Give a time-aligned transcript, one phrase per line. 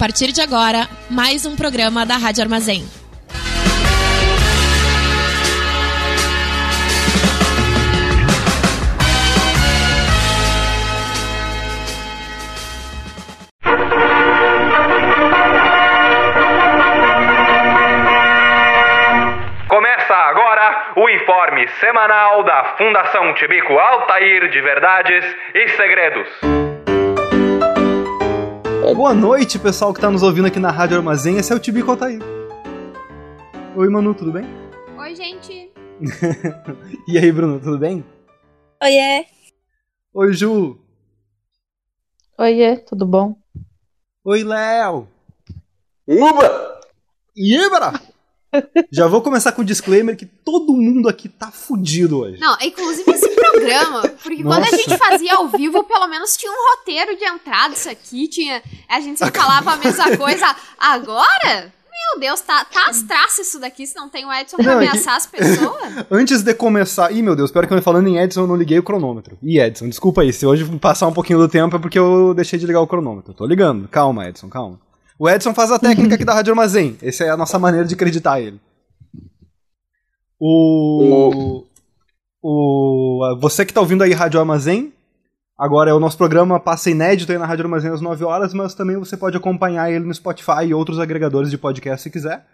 [0.00, 2.88] partir de agora, mais um programa da Rádio Armazém.
[20.96, 26.69] O informe semanal da Fundação Tibico Altair de Verdades e Segredos.
[28.80, 31.36] Boa noite, pessoal que está nos ouvindo aqui na Rádio Armazém.
[31.36, 32.18] Esse é o Tibico Altair.
[33.76, 34.44] Oi, Manu, tudo bem?
[34.98, 35.70] Oi, gente.
[37.06, 38.02] e aí, Bruno, tudo bem?
[38.82, 39.26] Oiê.
[40.14, 40.78] Oi, Ju.
[42.38, 43.36] Oiê, tudo bom?
[44.24, 45.06] Oi, Léo.
[46.06, 46.80] Uba!
[47.36, 47.92] Ibra!
[48.90, 52.40] Já vou começar com o disclaimer que todo mundo aqui tá fudido hoje.
[52.40, 54.76] Não, inclusive esse programa, porque quando a Nossa.
[54.76, 58.62] gente fazia ao vivo, pelo menos tinha um roteiro de entrada, isso aqui, tinha.
[58.88, 60.54] A gente se falava a mesma coisa.
[60.78, 61.72] Agora?
[62.12, 64.72] Meu Deus, tá, tá as traças isso daqui, se não tem o Edson pra Não,
[64.78, 66.06] ameaçar as pessoas.
[66.10, 67.12] Antes de começar.
[67.12, 69.38] Ih, meu Deus, pior que eu falando em Edson, eu não liguei o cronômetro.
[69.42, 70.32] Ih, Edson, desculpa aí.
[70.32, 73.34] Se hoje passar um pouquinho do tempo é porque eu deixei de ligar o cronômetro.
[73.34, 73.86] Tô ligando.
[73.86, 74.80] Calma, Edson, calma.
[75.20, 76.96] O Edson faz a técnica aqui da Rádio Armazém.
[77.02, 78.58] Essa é a nossa maneira de acreditar ele.
[80.40, 81.62] O.
[82.40, 83.36] O.
[83.38, 84.94] Você que tá ouvindo aí Rádio Armazém.
[85.58, 88.74] Agora é o nosso programa passa inédito aí na Rádio Armazém às 9 horas, mas
[88.74, 92.46] também você pode acompanhar ele no Spotify e outros agregadores de podcast se quiser.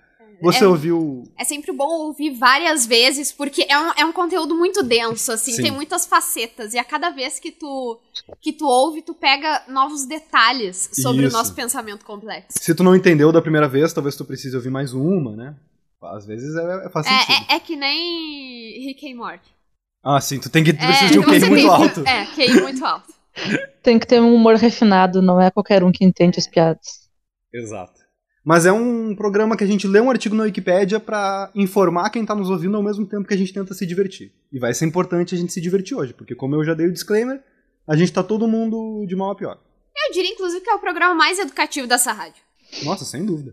[0.43, 0.67] Você É.
[0.67, 5.33] ouviu É sempre bom ouvir várias vezes, porque é um, é um conteúdo muito denso,
[5.33, 5.63] assim, Sim.
[5.63, 6.75] tem muitas facetas.
[6.75, 7.99] E a cada vez que tu,
[8.41, 11.35] que tu ouve, tu pega novos detalhes sobre Isso.
[11.35, 12.49] o nosso pensamento complexo.
[12.61, 15.55] Se tu não entendeu da primeira vez, talvez tu precise ouvir mais uma, né?
[16.03, 17.33] Às vezes é, é sentido.
[17.51, 19.49] É, é, é que nem Rick e Morty.
[20.05, 22.01] Ah, sim, tu tem que tu É, de um QI muito que- alto.
[22.07, 23.13] É, QI muito alto.
[23.83, 27.09] Tem que ter um humor refinado, não é qualquer um que entende as piadas.
[27.53, 28.01] Exato.
[28.47, 32.25] Mas é um programa que a gente lê um artigo na Wikipédia pra informar quem
[32.25, 34.33] tá nos ouvindo ao mesmo tempo que a gente tenta se divertir.
[34.53, 36.93] E vai ser importante a gente se divertir hoje, porque como eu já dei o
[36.93, 37.43] disclaimer,
[37.85, 39.59] a gente tá todo mundo de mal a pior.
[39.97, 42.41] Eu diria, inclusive, que é o programa mais educativo dessa rádio.
[42.85, 43.53] Nossa, sem dúvida.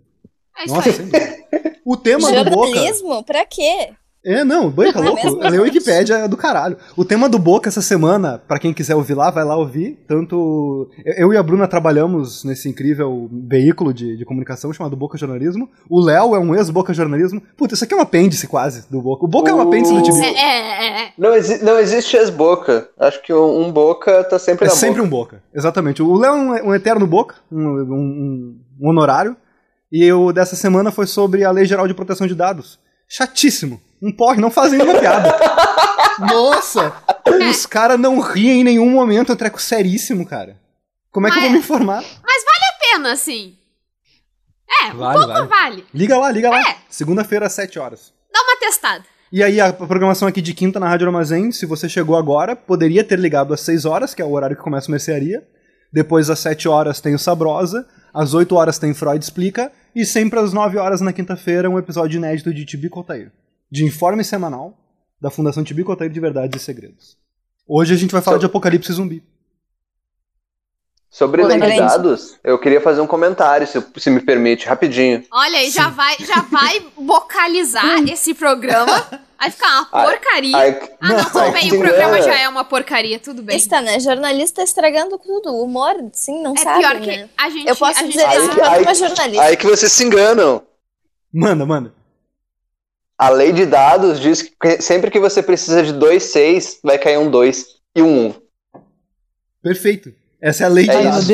[0.55, 0.95] É isso Nossa, aí.
[0.95, 1.79] sem dúvida.
[1.83, 2.67] O tema do Boca.
[2.67, 3.23] Jornalismo?
[3.23, 3.95] Pra quê?
[4.25, 5.50] É, não, banca Não é louco.
[5.50, 6.78] Ler Wikipédia é do caralho.
[6.95, 10.00] O tema do Boca essa semana, pra quem quiser ouvir lá, vai lá ouvir.
[10.07, 15.69] Tanto eu e a Bruna trabalhamos nesse incrível veículo de, de comunicação chamado Boca Jornalismo.
[15.89, 17.41] O Léo é um ex-Boca Jornalismo.
[17.57, 19.25] Puta, isso aqui é um apêndice quase do Boca.
[19.25, 20.03] O Boca é um apêndice do Uh.
[20.03, 20.23] Tibico.
[20.23, 21.12] É, é, é.
[21.17, 22.89] Não, exi- não existe ex-boca.
[22.97, 25.06] Acho que um, boca tá sempre É na sempre boca.
[25.07, 26.01] um Boca, exatamente.
[26.01, 29.35] O Léo é um, um eterno Boca, um, um- um honorário.
[29.91, 32.79] E o dessa semana foi sobre a Lei Geral de Proteção de Dados.
[33.07, 33.79] Chatíssimo.
[34.03, 35.33] Um porre, não fazem nenhuma piada.
[36.19, 36.93] Nossa!
[37.49, 40.57] Os caras não riem em nenhum momento, é um treco seríssimo, cara.
[41.09, 42.03] Como é que eu vou me informar?
[42.93, 43.57] Pena, assim.
[44.83, 45.47] É, um Vale, pouco vale.
[45.47, 45.85] vale.
[45.93, 46.59] Liga lá, liga lá.
[46.59, 46.77] É.
[46.89, 48.13] Segunda-feira às 7 horas.
[48.31, 49.03] Dá uma testada.
[49.31, 53.03] E aí, a programação aqui de quinta na Rádio Armazém, se você chegou agora, poderia
[53.03, 55.43] ter ligado às 6 horas, que é o horário que começa a mercearia.
[55.91, 57.87] Depois, às 7 horas, tem o Sabrosa.
[58.13, 59.71] Às 8 horas tem Freud Explica.
[59.95, 63.31] E sempre às 9 horas na quinta-feira, um episódio inédito de Tibico Altair.
[63.73, 64.78] De informe semanal
[65.19, 67.17] da Fundação Tibico Altair de Verdades e Segredos.
[67.67, 69.23] Hoje a gente vai falar So- de Apocalipse Zumbi.
[71.09, 75.23] Sobre dados, eu queria fazer um comentário, se, se me permite, rapidinho.
[75.31, 78.94] Olha aí, já vai, já vai bocalizar esse programa.
[79.39, 80.56] Vai ficar uma porcaria.
[80.56, 82.31] Ai, ah, não, tudo ai, bem, que o programa engana.
[82.31, 83.57] já é uma porcaria, tudo bem.
[83.57, 84.00] Está, né?
[84.00, 85.50] Jornalista estragando tudo.
[85.51, 87.29] O humor, sim, não É sabe, pior que né?
[87.35, 87.67] a gente.
[87.67, 89.44] Eu posso gente dizer tá- isso Ai, enquanto ai, uma jornalista.
[89.45, 90.62] Aí que vocês se enganam.
[91.33, 92.02] Manda, manda.
[93.25, 97.17] A lei de dados diz que sempre que você precisa de dois seis, vai cair
[97.17, 98.28] um 2 e um 1.
[98.28, 98.34] Um.
[99.61, 100.11] Perfeito.
[100.41, 101.28] Essa é a lei de É meu dados.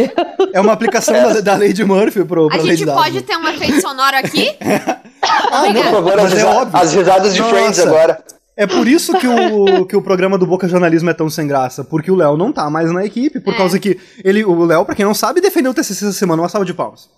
[0.53, 3.01] É uma aplicação da, da lei de Murphy pro, pra A lei de gente dados.
[3.03, 4.55] pode ter um efeito sonoro aqui?
[5.51, 6.79] Não, Por favor, as, Mas é óbvio.
[6.79, 7.55] as risadas de Nossa.
[7.55, 8.23] Friends agora.
[8.55, 11.83] É por isso que o, que o programa do Boca Jornalismo é tão sem graça,
[11.83, 13.57] porque o Léo não tá mais na equipe, por É.
[13.57, 16.49] causa que ele, o Léo, pra quem não sabe, defendeu o TCC essa semana, uma
[16.49, 17.09] salva de palmas.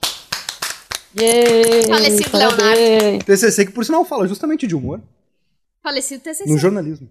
[1.19, 3.23] Yay, Falecido parabéns.
[3.25, 5.01] TCC que, por sinal, fala justamente de humor
[5.83, 6.49] Falecido TCC.
[6.49, 7.09] no jornalismo.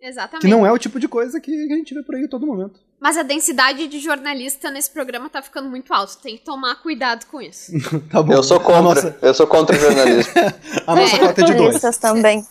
[0.00, 0.42] Exatamente.
[0.42, 2.46] Que não é o tipo de coisa que a gente vê por aí a todo
[2.46, 2.78] momento.
[3.00, 6.14] Mas a densidade de jornalista nesse programa tá ficando muito alta.
[6.22, 7.72] Tem que tomar cuidado com isso.
[8.10, 8.32] Tá bom.
[8.32, 8.82] Eu sou contra.
[8.82, 10.32] nossa, Eu sou contra o jornalismo.
[10.86, 11.18] a nossa É.
[11.18, 11.58] cota é de dois.
[11.58, 12.46] Jornalistas também.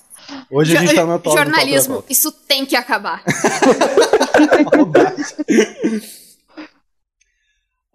[0.51, 1.37] Hoje a gente tá na top.
[1.37, 3.23] Jornalismo, isso tem que acabar.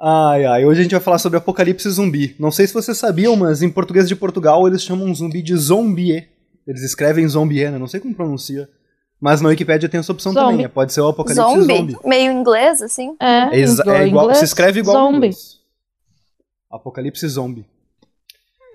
[0.05, 0.65] Ai, ai.
[0.65, 2.35] Hoje a gente vai falar sobre apocalipse zumbi.
[2.39, 6.29] Não sei se vocês sabiam, mas em português de Portugal eles chamam zumbi de zombie.
[6.67, 7.79] Eles escrevem zombie, né?
[7.79, 8.69] Não sei como pronuncia.
[9.21, 10.51] Mas na Wikipédia tem essa opção Zombie.
[10.51, 10.65] também.
[10.65, 11.77] é, Pode ser o apocalipse Zombie.
[11.77, 11.97] zombie.
[12.05, 13.17] Meio inglês, assim.
[13.21, 15.17] É, É, é igual, inglês, se escreve igual zombie.
[15.19, 15.61] inglês.
[16.69, 17.65] Apocalipse zombie.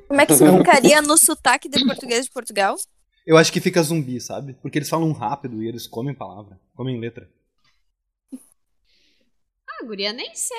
[0.08, 2.78] Como é que se ficaria no sotaque de português de Portugal?
[3.26, 4.56] Eu acho que fica zumbi, sabe?
[4.62, 7.28] Porque eles falam rápido e eles comem palavra, comem letra.
[9.70, 10.56] Ah, guria, nem sei.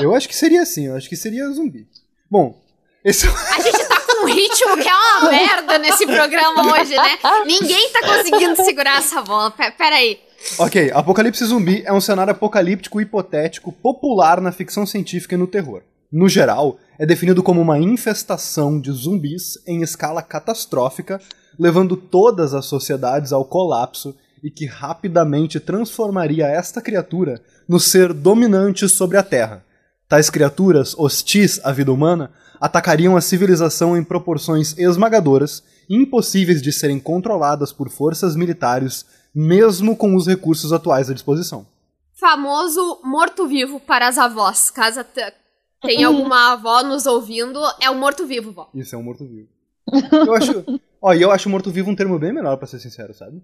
[0.00, 1.86] Eu acho que seria assim, eu acho que seria zumbi.
[2.30, 2.60] Bom,
[3.04, 6.94] esse é A gente tá com um ritmo que é uma merda nesse programa hoje,
[6.96, 7.18] né?
[7.46, 9.50] Ninguém tá conseguindo segurar essa bola.
[9.50, 10.18] Pe- Pera aí.
[10.58, 15.82] Ok, Apocalipse Zumbi é um cenário apocalíptico hipotético popular na ficção científica e no terror.
[16.12, 21.20] No geral, é definido como uma infestação de zumbis em escala catastrófica,
[21.58, 28.88] levando todas as sociedades ao colapso e que rapidamente transformaria esta criatura no ser dominante
[28.88, 29.64] sobre a Terra.
[30.08, 36.98] Tais criaturas, hostis à vida humana, atacariam a civilização em proporções esmagadoras, impossíveis de serem
[36.98, 41.66] controladas por forças militares, mesmo com os recursos atuais à disposição.
[42.14, 44.70] Famoso morto-vivo para as avós.
[44.70, 45.32] Caso te-
[45.80, 48.68] tenha alguma avó nos ouvindo, é o morto-vivo, vó.
[48.74, 49.48] Isso é um morto-vivo.
[50.12, 50.64] Eu acho.
[51.00, 53.40] Ó, e eu acho morto-vivo um termo bem melhor, pra ser sincero, sabe?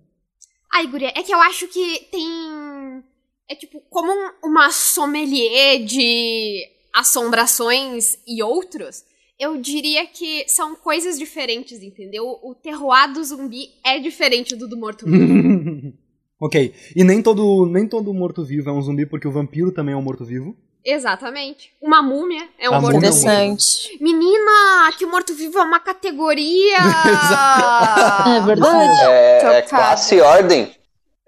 [0.73, 3.05] Ai, guria, é que eu acho que tem.
[3.51, 6.65] É tipo, como um- uma sommelier de
[6.95, 9.03] assombrações e outros,
[9.39, 12.39] eu diria que são coisas diferentes, entendeu?
[12.43, 15.93] O terroir do zumbi é diferente do do morto-vivo.
[16.41, 16.73] ok.
[16.97, 20.03] E nem todo, nem todo morto-vivo é um zumbi, porque o vampiro também é um
[20.03, 20.57] morto-vivo.
[20.87, 21.73] Exatamente.
[21.83, 23.27] Uma múmia é um múmia é morto-vivo.
[23.31, 23.99] Interessante.
[24.03, 26.77] Menina, que o morto-vivo é uma categoria!
[28.37, 29.01] É verdade.
[29.07, 30.75] É, é classe e ordem.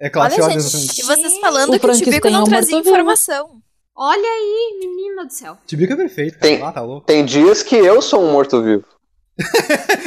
[0.01, 1.01] É classe Olha, gente, exatamente.
[1.01, 3.63] e vocês falando O que o Tibico é não trazia informação.
[3.97, 5.57] Olha aí, menina do céu.
[5.67, 6.39] Tibica é perfeito.
[6.39, 7.07] Tem- Ah, tá louco.
[7.07, 8.85] Tem dias que eu sou um morto-vivo.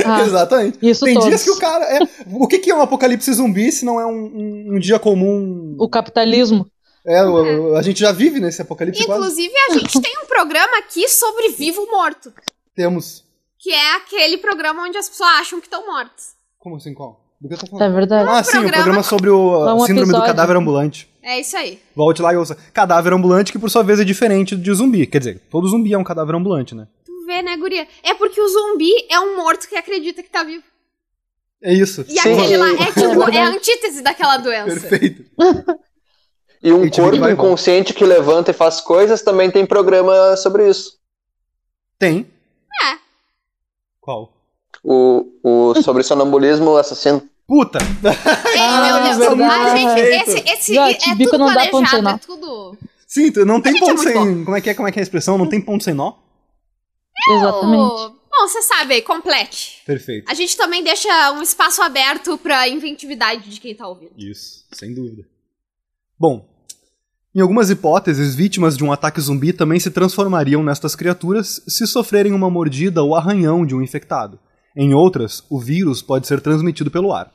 [0.05, 0.77] Ah, Exatamente.
[0.81, 1.29] isso Tem todos.
[1.29, 1.99] dias que o cara é.
[2.31, 5.75] O que, que é um apocalipse zumbi se não é um, um- um dia comum?
[5.79, 6.69] O capitalismo.
[7.05, 9.21] É, o- a gente já vive nesse apocalipse quase.
[9.21, 12.31] Inclusive, a gente tem um programa aqui sobre vivo morto.
[12.75, 13.23] Temos.
[13.57, 16.33] Que é aquele programa onde as pessoas acham que estão mortos.
[16.59, 17.25] Como assim, qual?
[17.41, 17.93] Do que eu tô É falando?
[17.95, 18.29] verdade.
[18.29, 20.27] Ah, sim, o programa- sobre o É um síndrome do episódio.
[20.27, 21.09] cadáver ambulante.
[21.23, 21.79] É isso aí.
[21.95, 22.55] Volte lá e ouça.
[22.73, 25.05] Cadáver ambulante, que por sua vez é diferente de zumbi.
[25.07, 26.87] Quer dizer, todo zumbi é um cadáver ambulante, né?
[27.05, 27.87] Tu vê, né, guria?
[28.03, 30.63] É porque o zumbi é um morto que acredita que tá vivo.
[31.61, 32.01] É isso.
[32.07, 32.33] E Sim.
[32.33, 34.79] aquele lá é tipo, é, a antítese daquela doença.
[34.87, 35.25] Perfeito.
[36.61, 40.69] E um tipo, corpo vai inconsciente que levanta e faz coisas também tem programa sobre
[40.69, 40.91] isso.
[41.97, 42.29] Tem.
[42.83, 42.97] É.
[44.01, 44.33] Qual?
[44.83, 47.21] O, o sobre sonambulismo assassino.
[47.47, 47.79] Puta!
[48.59, 49.71] Ah, meu Deus.
[49.71, 52.09] gente, esse, esse Já, é tudo não dá ponto sem planejado, nó.
[52.11, 52.77] é tudo...
[53.07, 54.43] Sim, não tem é ponto muito sem.
[54.45, 54.73] Como é que é?
[54.75, 55.37] Como é que é a expressão?
[55.37, 56.13] Não tem ponto sem nó?
[57.31, 57.81] Exatamente.
[57.81, 58.09] Oh,
[58.39, 59.81] Bom, você sabe aí, complete.
[59.85, 60.29] Perfeito.
[60.29, 64.11] A gente também deixa um espaço aberto pra inventividade de quem tá ouvindo.
[64.15, 65.25] Isso, sem dúvida.
[66.17, 66.47] Bom,
[67.35, 72.31] em algumas hipóteses, vítimas de um ataque zumbi também se transformariam nestas criaturas se sofrerem
[72.31, 74.39] uma mordida ou arranhão de um infectado.
[74.75, 77.31] Em outras, o vírus pode ser transmitido pelo ar.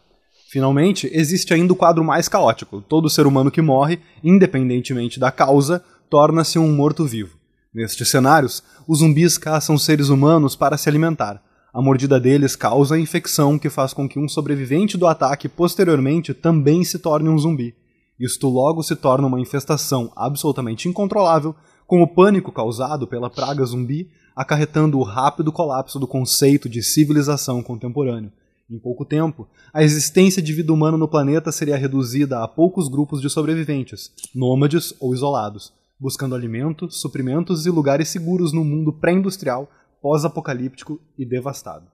[0.50, 2.80] Finalmente, existe ainda o quadro mais caótico.
[2.80, 7.36] Todo ser humano que morre, independentemente da causa, torna-se um morto-vivo.
[7.74, 11.42] Nestes cenários, os zumbis caçam seres humanos para se alimentar.
[11.72, 16.32] A mordida deles causa a infecção que faz com que um sobrevivente do ataque posteriormente
[16.32, 17.74] também se torne um zumbi.
[18.18, 21.52] Isto logo se torna uma infestação absolutamente incontrolável,
[21.84, 27.62] com o pânico causado pela praga zumbi acarretando o rápido colapso do conceito de civilização
[27.62, 28.32] contemporâneo.
[28.68, 33.20] Em pouco tempo, a existência de vida humana no planeta seria reduzida a poucos grupos
[33.20, 41.00] de sobreviventes, nômades ou isolados, buscando alimento, suprimentos e lugares seguros no mundo pré-industrial, pós-apocalíptico
[41.18, 41.86] e devastado.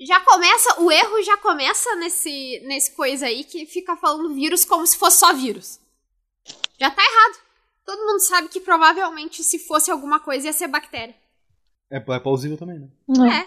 [0.00, 4.86] Já começa, o erro já começa nesse, nesse coisa aí que fica falando vírus como
[4.86, 5.80] se fosse só vírus.
[6.78, 7.42] Já tá errado.
[7.84, 11.16] Todo mundo sabe que provavelmente se fosse alguma coisa ia ser bactéria.
[11.90, 12.88] É, é plausível também, né?
[13.42, 13.46] É.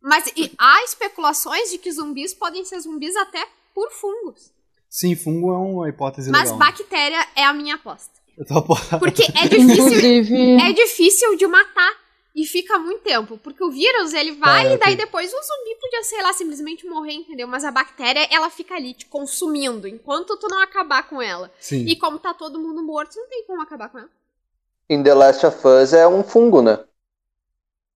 [0.00, 4.50] Mas e há especulações de que zumbis podem ser zumbis até por fungos.
[4.88, 6.58] Sim, fungo é uma hipótese Mas legal.
[6.58, 6.66] né?
[6.66, 8.10] bactéria é a minha aposta.
[8.36, 11.92] Eu tô apo- Porque é difícil, Inclusive, é difícil de matar
[12.34, 13.38] e fica muito tempo.
[13.38, 16.86] Porque o vírus, ele vai Tá, e daí depois o zumbi podia, sei lá, simplesmente
[16.86, 17.46] morrer, entendeu?
[17.46, 21.50] Mas a bactéria, ela fica ali te consumindo enquanto tu não acabar com ela.
[21.60, 21.84] Sim.
[21.86, 24.10] E como tá todo mundo morto, não tem como acabar com ela.
[24.90, 26.80] Em The Last of Us é um fungo, né?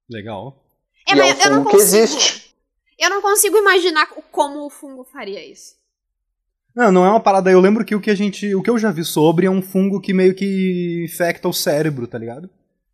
[0.09, 0.63] Legal.
[1.09, 2.03] É, e é um mas eu não fungo que consigo.
[2.03, 2.55] existe.
[2.99, 5.75] Eu não consigo imaginar o- como o fungo faria isso.
[6.75, 7.51] Não, não é uma parada.
[7.51, 8.55] Eu lembro que o que a gente.
[8.55, 12.07] O que eu já vi sobre é um fungo que meio que infecta o cérebro,
[12.07, 12.49] tá ligado?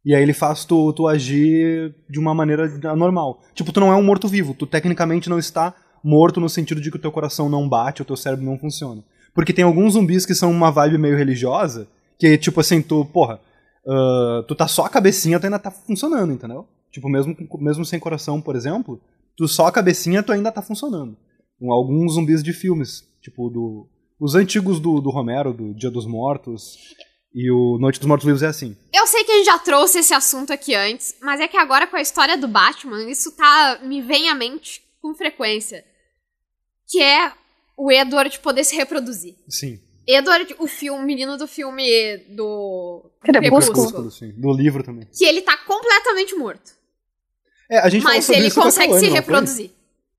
[0.04, 3.40] E aí ele faz tu, tu agir de uma maneira anormal.
[3.54, 4.54] Tipo, tu não é um morto-vivo.
[4.54, 8.04] Tu tecnicamente não está morto no sentido de que o teu coração não bate, o
[8.04, 9.04] teu cérebro não funciona.
[9.34, 11.88] Porque tem alguns zumbis que são uma vibe meio religiosa,
[12.18, 13.40] que tipo assim, tu, porra,
[13.86, 16.66] ah, tu tá só a cabecinha, tu ainda tá funcionando, entendeu?
[16.92, 19.00] Tipo, mesmo, mesmo sem coração, por exemplo,
[19.36, 21.16] tu só a cabecinha, tu ainda tá funcionando.
[21.58, 23.88] Com alguns zumbis de filmes, tipo, do,
[24.20, 26.76] os antigos do, do Romero, do Dia dos Mortos,
[27.34, 28.76] e o Noite dos Mortos Vivos é assim.
[28.92, 31.86] Eu sei que a gente já trouxe esse assunto aqui antes, mas é que agora
[31.86, 35.84] com a história do Batman, isso tá me vem à mente com frequência.
[36.86, 37.32] Que é
[37.76, 39.34] o Edward poder se reproduzir.
[39.48, 39.80] Sim.
[40.06, 43.86] Edward, o filme, menino do filme do Crepúsculo.
[43.86, 44.32] Crepúsculo, sim.
[44.32, 45.08] Do livro também.
[45.12, 46.72] Que ele tá completamente morto.
[47.70, 49.70] É, a gente Mas ele consegue se reproduzir.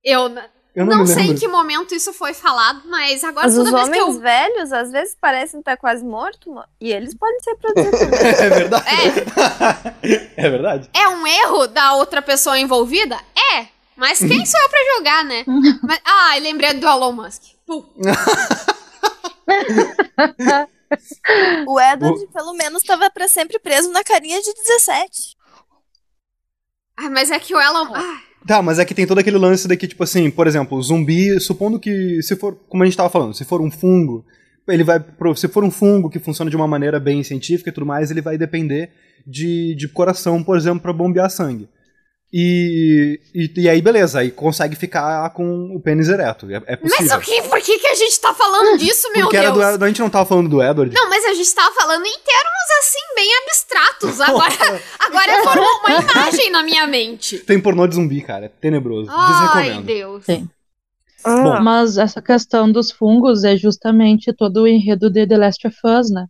[0.04, 0.30] Eu,
[0.76, 3.72] Eu não, não, sei em que momento isso foi falado, mas agora Mas toda os
[3.76, 4.22] vez que homens eu.
[4.22, 8.20] velhos, às vezes, parecem estar quase mortos, mo- e eles podem se reproduzir também.
[8.20, 8.86] É verdade.
[8.88, 10.90] É, É verdade.
[10.94, 13.18] é um erro da outra pessoa envolvida?
[13.56, 13.68] É.
[13.96, 15.44] Mas quem sou eu pra julgar, né?
[15.84, 17.44] Mas, ah, lembrei do Elon Musk.
[17.68, 17.86] Pum.
[21.68, 25.36] O Edward, pelo menos, estava pra sempre preso na carinha de 17.
[27.04, 27.94] Ah, mas é que o Elon.
[27.94, 30.82] Ah, Tá, mas é que tem todo aquele lance daqui, tipo assim, por exemplo, o
[30.84, 34.26] zumbi, supondo que, se for, como a gente tava falando, se for um fungo,
[34.68, 37.74] ele vai, pro- se for um fungo que funciona de uma maneira bem científica e
[37.74, 38.90] tudo mais, ele vai depender
[39.26, 41.70] de, de coração, por exemplo, pra bombear sangue.
[42.36, 46.96] E, e, e aí, beleza, aí consegue ficar com o pênis ereto, é, é mas
[46.96, 47.18] possível.
[47.18, 49.56] o que, por que, que a gente tá falando disso, meu Porque Deus?
[49.60, 50.92] era do, a gente não tava falando do Edward?
[50.96, 54.18] Não, mas a gente tava falando em termos assim, bem abstratos.
[54.34, 57.38] Agora, agora formou uma imagem na minha mente.
[57.38, 59.86] Tem pornô de zumbi, cara, é tenebroso, Ai, desrecomendo.
[59.86, 60.26] Deus.
[60.26, 60.50] Sim.
[61.24, 61.62] Bom.
[61.62, 66.10] Mas essa questão dos fungos é justamente todo o enredo de The Last of Us,
[66.10, 66.26] né?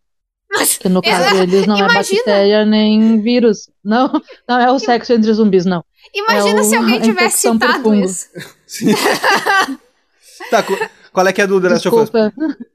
[0.51, 2.19] Mas, Que no caso deles não é imagina.
[2.19, 3.69] bactéria nem vírus.
[3.83, 4.11] Não,
[4.47, 5.83] não é o sexo entre zumbis, não.
[6.13, 8.29] Imagina É se alguém tivesse citado isso.
[8.65, 8.93] Sim.
[10.49, 10.63] tá,
[11.11, 12.11] qual é que é do The Last of Us?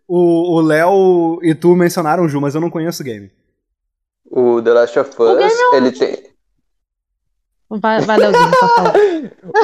[0.06, 3.30] O Léo e tu mencionaram, Ju, mas eu não conheço o game.
[4.30, 6.28] O The Last of Us, é ele tem.
[7.70, 8.94] Vai, vai Leozinho, pra falar.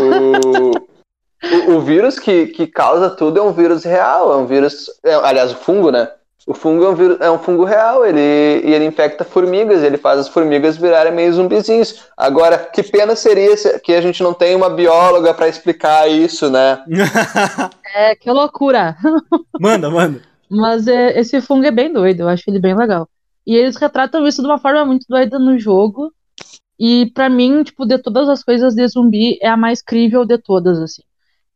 [0.00, 4.90] O, o, o vírus que, que causa tudo é um vírus real, é um vírus.
[5.02, 6.10] é, aliás, o fungo, né?
[6.46, 10.18] O fungo é um, é um fungo real, ele, e ele infecta formigas, ele faz
[10.20, 12.04] as formigas virarem meio zumbizinhos.
[12.16, 16.50] Agora, que pena seria se- que a gente não tem uma bióloga pra explicar isso,
[16.50, 16.82] né?
[17.96, 18.96] É, que loucura.
[19.60, 20.20] manda, manda.
[20.50, 23.08] Mas é, esse fungo é bem doido, eu acho ele bem legal.
[23.46, 26.12] E eles retratam isso de uma forma muito doida no jogo.
[26.78, 30.36] E pra mim, tipo, de todas as coisas de zumbi, é a mais crível de
[30.38, 31.02] todas, assim.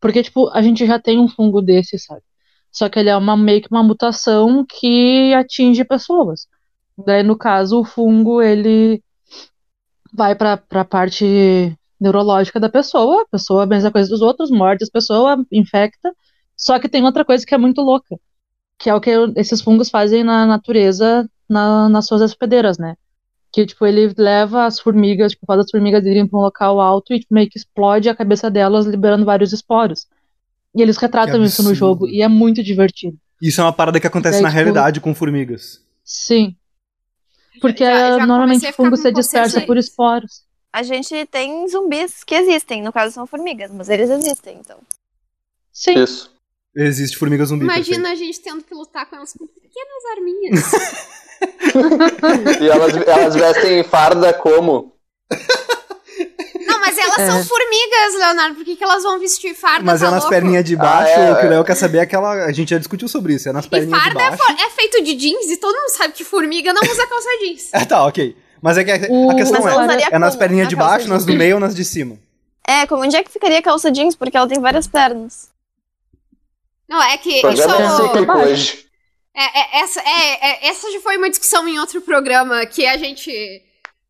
[0.00, 2.22] Porque, tipo, a gente já tem um fungo desse, sabe?
[2.78, 6.46] Só que ele é uma, meio que uma mutação que atinge pessoas.
[6.96, 9.02] Daí, no caso, o fungo, ele
[10.12, 14.84] vai pra, pra parte neurológica da pessoa, a pessoa, a mesma coisa dos outros, morde
[14.84, 16.12] as pessoas, infecta.
[16.56, 18.16] Só que tem outra coisa que é muito louca,
[18.78, 22.96] que é o que esses fungos fazem na natureza, na- nas suas hospedeiras, né?
[23.52, 27.14] Que, tipo, ele leva as formigas, tipo, faz as formigas irem pra um local alto
[27.14, 30.06] e meio que explode a cabeça delas, liberando vários esporos.
[30.78, 33.18] E eles retratam isso no jogo, e é muito divertido.
[33.42, 35.82] Isso é uma parada que acontece Daí, na tipo, realidade com formigas.
[36.04, 36.54] Sim.
[37.60, 40.42] Porque Já- já normalmente fungo se dispersa por esporos.
[40.72, 44.78] A gente tem zumbis que existem, no caso são formigas, mas eles existem, então.
[45.72, 46.02] Sim.
[46.04, 46.30] Isso.
[46.76, 47.64] Existe formiga zumbi.
[47.64, 50.62] Imagina a gente tendo que lutar com elas com pequenas arminhas.
[52.60, 54.92] E elas, elas vestem farda como?
[56.68, 57.26] Não, mas elas É.
[57.30, 58.54] são formigas, Leonardo.
[58.56, 59.84] Por que, que elas vão vestir farda?
[59.84, 60.30] Mas tá é nas louco?
[60.34, 61.50] perninhas de baixo, Ah, é, o que o é.
[61.50, 62.30] Léo quer saber é aquela.
[62.44, 64.42] A gente já discutiu sobre isso, é nas E perninhas de farda é, baixo.
[64.42, 67.68] for- é feito de jeans e todo mundo sabe que formiga não usa calça jeans.
[67.74, 68.36] É, tá, ok.
[68.60, 71.54] Mas é que a, questão é, é nas perninhas Na de baixo, nas do meio
[71.56, 72.18] ou nas de cima.
[72.66, 74.14] É, como onde é que ficaria a calça jeans?
[74.16, 75.48] Porque ela tem várias pernas.
[76.88, 77.62] Não, é que isso.
[77.62, 78.88] é.
[79.34, 82.96] É, é- essa, é, é- essa já foi uma discussão em outro programa que a
[82.96, 83.62] gente.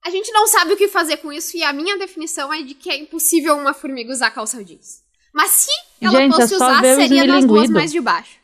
[0.08, 2.72] A gente não sabe o que fazer com isso e a minha definição é de
[2.72, 5.02] que é impossível uma formiga usar calça jeans.
[5.34, 8.38] Mas se ela Gente, fosse é usar, seria nas duas mais de baixo.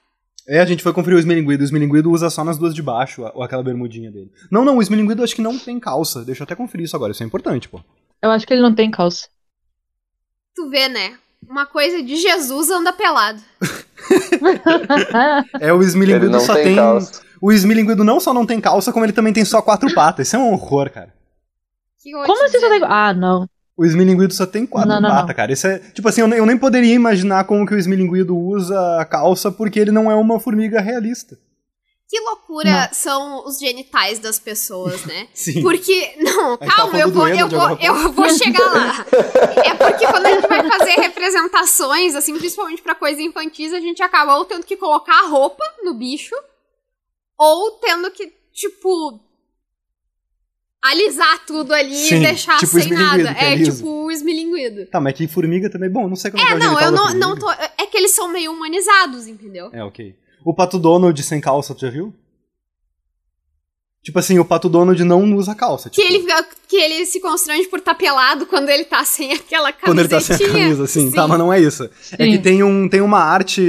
[0.47, 1.63] É, a gente foi conferir o esmilinguido.
[1.63, 4.31] O esmilinguido usa só nas duas de baixo, ou aquela bermudinha dele.
[4.51, 6.23] Não, não, o esmilinguido acho que não tem calça.
[6.23, 7.81] Deixa eu até conferir isso agora, isso é importante, pô.
[8.23, 9.27] Eu acho que ele não tem calça.
[10.55, 11.17] Tu vê, né?
[11.49, 13.41] Uma coisa de Jesus anda pelado.
[15.61, 16.79] É, o esmilinguido não só tem, tem.
[17.41, 20.27] O esmilinguido não só não tem calça, como ele também tem só quatro patas.
[20.27, 21.15] Isso é um horror, cara.
[22.07, 22.81] Eu Como assim só tem.
[22.85, 23.49] Ah, não.
[23.77, 25.35] O esmilinguido só tem quatro Não, não, patas, não.
[25.35, 25.53] cara.
[25.53, 25.79] Isso é.
[25.79, 29.51] Tipo assim, eu nem, eu nem poderia imaginar como que o esmilinguido usa a calça,
[29.51, 31.37] porque ele não é uma formiga realista.
[32.09, 35.27] Que loucura são os genitais das pessoas, né?
[35.35, 35.63] Sim.
[35.63, 36.15] Porque.
[36.19, 39.05] Não, tá calma, eu falando do vou, eu, vou, eu vou chegar lá.
[39.65, 44.03] É porque quando a gente vai fazer representações, assim, principalmente pra coisas infantis, a gente
[44.03, 46.35] acaba ou tendo que colocar a roupa no bicho,
[47.39, 49.21] ou tendo que, tipo.
[50.85, 53.35] Alisar tudo ali Sim, e deixar tipo sem nada.
[53.35, 54.87] que é É, tipo o esmilinguido.
[54.87, 55.89] Tá, mas que formiga também.
[55.89, 57.51] Bom, não sei como é, que É, é não, eu não, não tô.
[57.51, 59.71] É que eles são meio humanizados, entendeu?
[59.73, 60.15] É, ok.
[60.45, 62.13] O Pato Donald sem calça, tu já viu?
[64.03, 65.89] Tipo assim, o Pato Donald não usa calça.
[65.89, 69.33] Que tipo, ele, fica- que ele se constrange por estar pelado quando ele tá sem
[69.33, 69.81] aquela camisetinha.
[69.87, 71.11] Quando ele tá sem a camisa, assim.
[71.11, 71.85] Tá, mas não é isso.
[71.85, 72.33] É Sim.
[72.33, 73.63] que tem, um, tem uma arte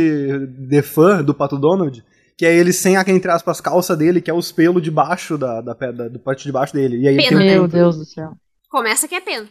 [0.50, 2.04] de fã do Pato Donald,
[2.38, 5.38] que é ele sem, a, entre aspas, calça dele, que é os pelos de baixo
[5.38, 6.98] da, da, pedra, do parte de baixo dele.
[6.98, 7.40] E aí Pena.
[7.40, 7.68] um Meu.
[7.68, 8.34] Deus do céu.
[8.70, 9.48] Começa que é pena.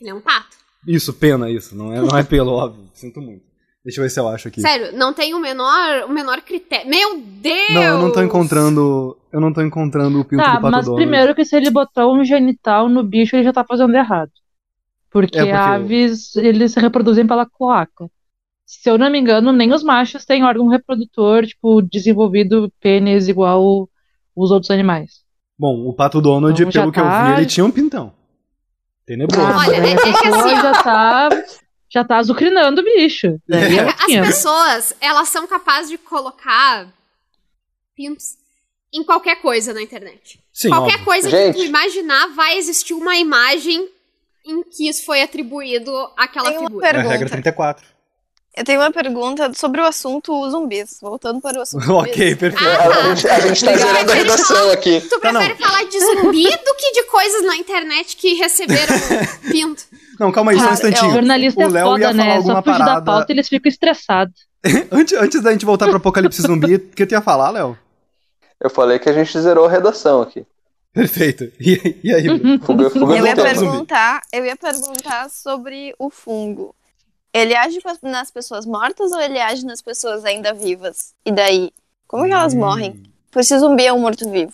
[0.00, 0.56] Ele é um pato.
[0.86, 1.76] Isso, pena, isso.
[1.76, 2.84] Não é, não é pelo, óbvio.
[2.94, 3.42] Sinto muito.
[3.84, 4.60] Deixa eu ver se eu acho aqui.
[4.60, 6.88] Sério, não tem o menor, o menor critério.
[6.88, 7.70] Meu Deus!
[7.74, 9.16] Não, eu não tô encontrando.
[9.32, 11.02] Eu não tô encontrando o pinto Tá, do Pato mas Donald.
[11.02, 14.30] primeiro que se ele botar um genital no bicho, ele já tá fazendo errado.
[15.10, 18.08] Porque, É, porque aves, eles se reproduzem pela cloaca.
[18.64, 23.88] Se eu não me engano, nem os machos têm órgão reprodutor, tipo, desenvolvido pênis igual
[24.34, 25.20] os outros animais.
[25.58, 28.12] Bom, o Pato Donald, Então pelo que eu tá- vi, ele tinha um pintão.
[29.06, 29.46] Tenebroso.
[29.46, 31.28] Ah, Olha, é- é que assim, já tá,
[31.90, 33.38] já tá azucrinando o bicho.
[33.46, 34.22] Daí é As tinha.
[34.22, 36.88] pessoas, elas são capazes de colocar
[37.94, 38.36] pintos
[38.94, 40.40] em qualquer coisa na internet.
[40.52, 41.04] Sim, qualquer óbvio.
[41.04, 41.54] coisa Gente.
[41.56, 43.88] que tu imaginar, vai existir uma imagem
[44.46, 46.86] em que isso foi atribuído àquela Tem uma figura.
[46.86, 47.12] É a pergunta.
[47.12, 47.86] regra 34.
[48.54, 50.98] Eu tenho uma pergunta sobre o assunto zumbis.
[51.00, 52.68] Voltando para o assunto ok, perfeito.
[52.68, 53.88] A, gente, a gente tá Legal.
[53.88, 55.00] zerando a redação aqui.
[55.00, 55.40] Tu Tá, não.
[55.40, 58.94] prefere falar de zumbi do que de coisas na internet que receberam
[59.50, 59.84] pinto?
[60.20, 61.10] Não, calma aí, só um Cara, instantinho.
[61.10, 62.36] O jornalista o é Léo ia foda, falar né?
[62.36, 63.04] alguma Só fugir da parada.
[63.06, 64.34] pauta eles ficam estressados.
[64.92, 67.76] Antes, antes da gente voltar pro Apocalipse Zumbi, o que tu ia falar, Léo?
[68.60, 70.46] Eu falei que a gente zerou a redação aqui.
[70.92, 71.50] Perfeito.
[71.58, 72.26] E, e aí?
[72.60, 76.74] Fuga, fuga Eu ia perguntar, eu ia perguntar sobre o fungo.
[77.34, 81.14] Ele age nas pessoas mortas ou ele age nas pessoas ainda vivas?
[81.24, 81.70] E daí,
[82.06, 83.02] como que elas morrem?
[83.30, 84.52] Por se zumbi é um morto-vivo.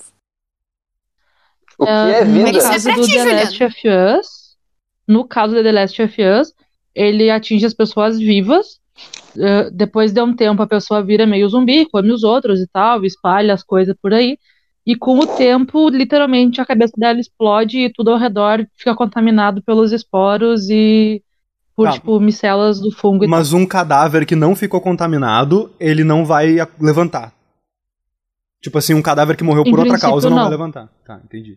[1.77, 2.59] O que é No vida?
[2.59, 3.33] É caso pra do The.
[3.33, 4.27] Last of Us,
[5.07, 6.55] no caso do The Last of Us,
[6.95, 8.79] ele atinge as pessoas vivas.
[9.37, 13.05] eh, depois de um tempo, a pessoa vira meio zumbi, come os outros e tal,
[13.05, 14.39] espalha as coisas por aí.
[14.87, 19.63] E com o tempo, literalmente, a cabeça dela explode e tudo ao redor fica contaminado
[19.63, 21.23] pelos esporos e
[21.79, 21.93] por, Tá.
[21.93, 26.57] tipo, micelas do fungo e Mas um cadáver que não ficou contaminado, ele não vai
[26.81, 27.33] levantar.
[28.61, 30.43] Tipo assim, um cadáver que morreu Em por outra causa não, não.
[30.43, 30.89] vai levantar.
[31.07, 31.57] Tá, entendi.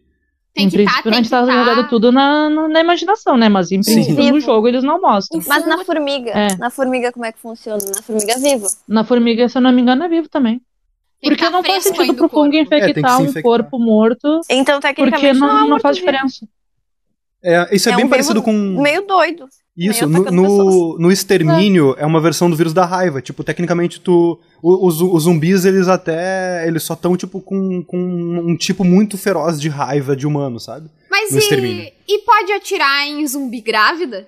[0.53, 2.79] Tem em que tá, princípio, tem a gente tá tá- jogando tudo na, na, na
[2.81, 3.49] imaginação, né?
[3.49, 3.93] Mas em Sim.
[3.95, 4.39] princípio, no Vivo.
[4.45, 5.41] jogo eles não mostram.
[5.47, 6.55] Mas na formiga, É.
[6.57, 7.81] na formiga como é que funciona?
[7.95, 8.67] Na formiga viva.
[8.87, 10.61] Na formiga, se eu não me engano, é vivo também.
[11.19, 14.41] tem que Porque tá não faz sentido pro fungo É, infectar se um corpo morto,
[14.49, 16.47] Então, tecnicamente, porque não, não, é não faz diferença.
[17.43, 18.51] É, isso é, É bem um parecido com.
[18.53, 19.47] Meio doido.
[19.89, 23.21] Isso, no, no, no extermínio é uma versão do vírus da raiva.
[23.21, 24.39] Tipo, tecnicamente, tu.
[24.61, 26.67] o- Os, os zumbis, eles até.
[26.67, 30.89] Eles só estão, tipo, com, com um tipo muito feroz de raiva de humano, sabe?
[31.09, 31.83] Mas no extermínio.
[32.07, 34.27] e, e pode atirar em zumbi grávida?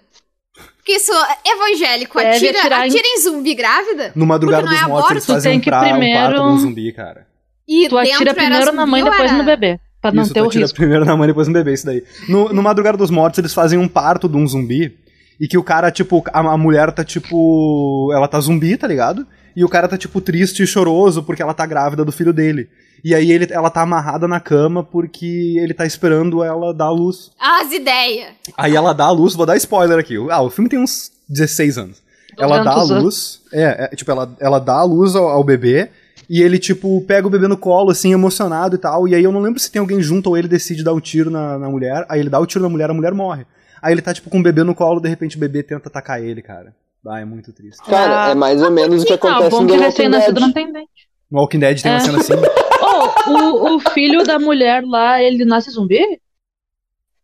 [0.78, 1.12] Porque isso,
[1.46, 4.12] evangélico, Deve atira, atirar em- atira em zumbi grávida?
[4.16, 5.34] No Madrugada dos não é Mortos, eles aborto?
[5.34, 7.28] fazem Tem um, que pra, um primeiro- parto de um zumbi, cara.
[7.68, 9.80] E Tu atira primeiro na mãe, depois era- no bebê.
[10.02, 10.76] Pra não Isso, ter tu o atira risco.
[10.76, 12.04] primeiro na mãe, depois no bebê, isso daí.
[12.28, 14.98] No, no Madrugada dos Mortos, eles fazem um parto de um zumbi.
[15.40, 18.12] E que o cara, tipo, a, a mulher tá, tipo.
[18.14, 19.26] Ela tá zumbi, tá ligado?
[19.56, 22.70] E o cara tá, tipo, triste e choroso porque ela tá grávida do filho dele.
[23.04, 26.92] E aí ele, ela tá amarrada na cama porque ele tá esperando ela dar a
[26.92, 27.32] luz.
[27.40, 28.30] As ideias.
[28.58, 30.16] Aí ela dá a luz, vou dar spoiler aqui.
[30.30, 32.04] Ah, o filme tem uns 16 anos.
[32.38, 33.04] Ela dá a 200 anos.
[33.04, 35.90] luz, é, é, tipo, ela, ela dá a luz ao, ao bebê,
[36.30, 39.32] e ele, tipo, pega o bebê no colo, assim, emocionado e tal, e aí eu
[39.32, 42.06] não lembro se tem alguém junto ou ele decide dar o tiro na, na mulher,
[42.10, 43.46] aí ele dá o tiro na mulher, a mulher morre.
[43.84, 46.22] Aí ele tá, tipo, com o bebê no colo, de repente o bebê tenta atacar
[46.24, 46.74] ele, cara.
[47.06, 47.84] Ah, é muito triste.
[47.84, 50.40] Cara, é mais ou menos o que Ah, acontece bom no que The Walking recém-nascido
[50.40, 50.54] não Dead.
[50.56, 50.90] tem dente.
[51.30, 52.00] No Walking Dead tem uma É.
[52.02, 52.34] cena assim.
[52.86, 56.00] Oh, o, o filho da mulher lá, ele nasce zumbi?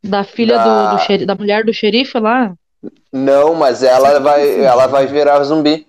[0.04, 2.54] Da filha Da- Do, do xeri- da mulher do xerife lá?
[3.12, 5.86] Não, mas ela vai, ela vai virar zumbi.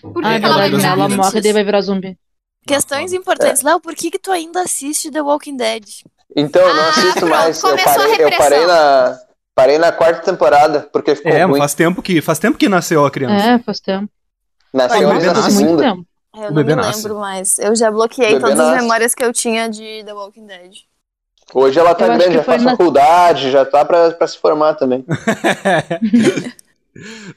[0.00, 1.16] Por que Ah, é que ela vai virar Ela zumbi?
[1.16, 2.18] morre e vai virar zumbi.
[2.66, 3.62] Questões importantes.
[3.62, 5.84] Léo, por que que tu ainda assiste The Walking Dead?
[6.34, 7.62] Então, eu não Ah, assisto pronto, mais.
[7.62, 9.18] Eu parei, eu parei na.
[9.54, 11.58] Parei na quarta temporada, porque ficou É, ruim.
[11.58, 13.46] faz tempo que faz tempo que nasceu a criança.
[13.46, 14.08] É, faz tempo.
[14.72, 15.56] Nasceu Ah, na nasce.
[15.58, 15.82] segunda.
[15.82, 16.06] tempo.
[16.34, 17.02] Eu O não bebê me nasce.
[17.02, 17.58] lembro mais.
[17.58, 18.80] Eu já bloqueei todas as nasce.
[18.82, 20.72] memórias que eu tinha de The Walking Dead.
[21.52, 24.72] Hoje ela tá Eu grande, já faz na- faculdade, já tá pra, pra se formar
[24.74, 25.04] também.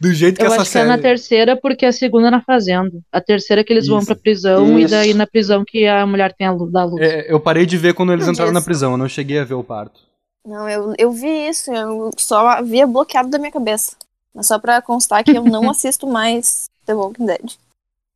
[0.02, 0.88] Do jeito que Eu essa acho que é série.
[0.90, 2.92] na terceira, porque a segunda é na fazenda.
[3.12, 4.08] A terceira é que eles vão Isso.
[4.08, 4.94] pra prisão e Isso.
[4.94, 7.02] daí na prisão que a mulher tem a luz, da luz.
[7.02, 8.66] É, eu parei de ver quando eles entraram na disso.
[8.66, 10.02] prisão, eu não cheguei a ver o parto.
[10.46, 13.96] Não, eu, eu vi isso, eu só havia bloqueado da minha cabeça.
[14.34, 17.52] Mas só pra constar que eu não assisto mais The Walking Dead.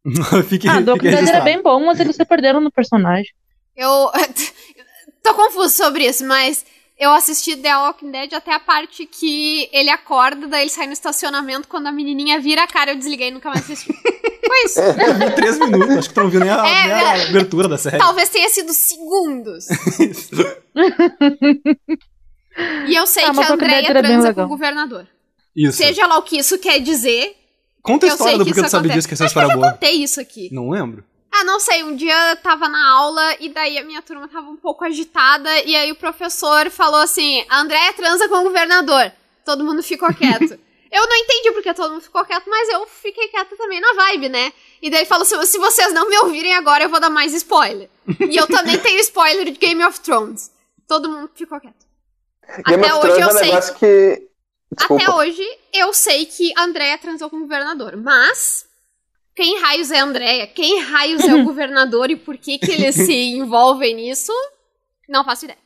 [0.48, 3.32] fique, Ah, fique Walking Dead era bem bom, mas eles se perderam no personagem.
[3.76, 4.12] Eu
[5.24, 6.66] tô confuso sobre isso, mas
[6.98, 10.92] Eu assisti The Walking Dead até a parte que ele acorda, daí ele sai no
[10.94, 13.94] estacionamento, quando a menininha vira a cara, eu desliguei e nunca mais assisti.
[13.94, 14.80] Foi isso.
[14.82, 17.30] Eu vi três minutos, acho que tu não viu nem a, É, nem a é.
[17.30, 17.98] abertura da série.
[18.00, 19.68] Talvez tenha sido segundos.
[22.88, 25.08] E eu sei Ah, que a bem transa com o governador.
[25.56, 25.78] Isso.
[25.78, 27.36] Seja lá o que isso quer dizer,
[27.82, 28.98] Conta a eu história do que porquê isso tu sabe acontece.
[28.98, 29.72] disso, que essa Acho que eu história é boa.
[29.74, 30.50] contei isso aqui.
[30.52, 31.04] Não lembro.
[31.32, 34.50] Ah, não sei, um dia eu tava na aula e daí a minha turma tava
[34.50, 39.12] um pouco agitada e aí o professor falou assim, a Andréia transa com o governador.
[39.46, 40.60] Todo mundo ficou quieto.
[40.92, 44.30] eu não entendi porque todo mundo ficou quieto, mas eu fiquei quieta também na vibe,
[44.30, 44.52] né?
[44.82, 47.34] E daí ele falou, se, se vocês não me ouvirem agora, eu vou dar mais
[47.34, 47.90] spoiler.
[48.20, 50.52] e eu também tenho spoiler de Game of Thrones.
[50.88, 51.79] Todo mundo ficou quieto.
[52.68, 54.30] Game Até of hoje Thrones é eu um sei negócio que.
[54.72, 55.04] Desculpa.
[55.04, 58.66] Até hoje, eu sei que a Andrea transou com o governador, mas
[59.36, 60.48] quem raios é a Andrea?
[60.48, 64.32] Quem raios é o governador e por que que eles se envolvem nisso?
[65.08, 65.58] Não faço ideia.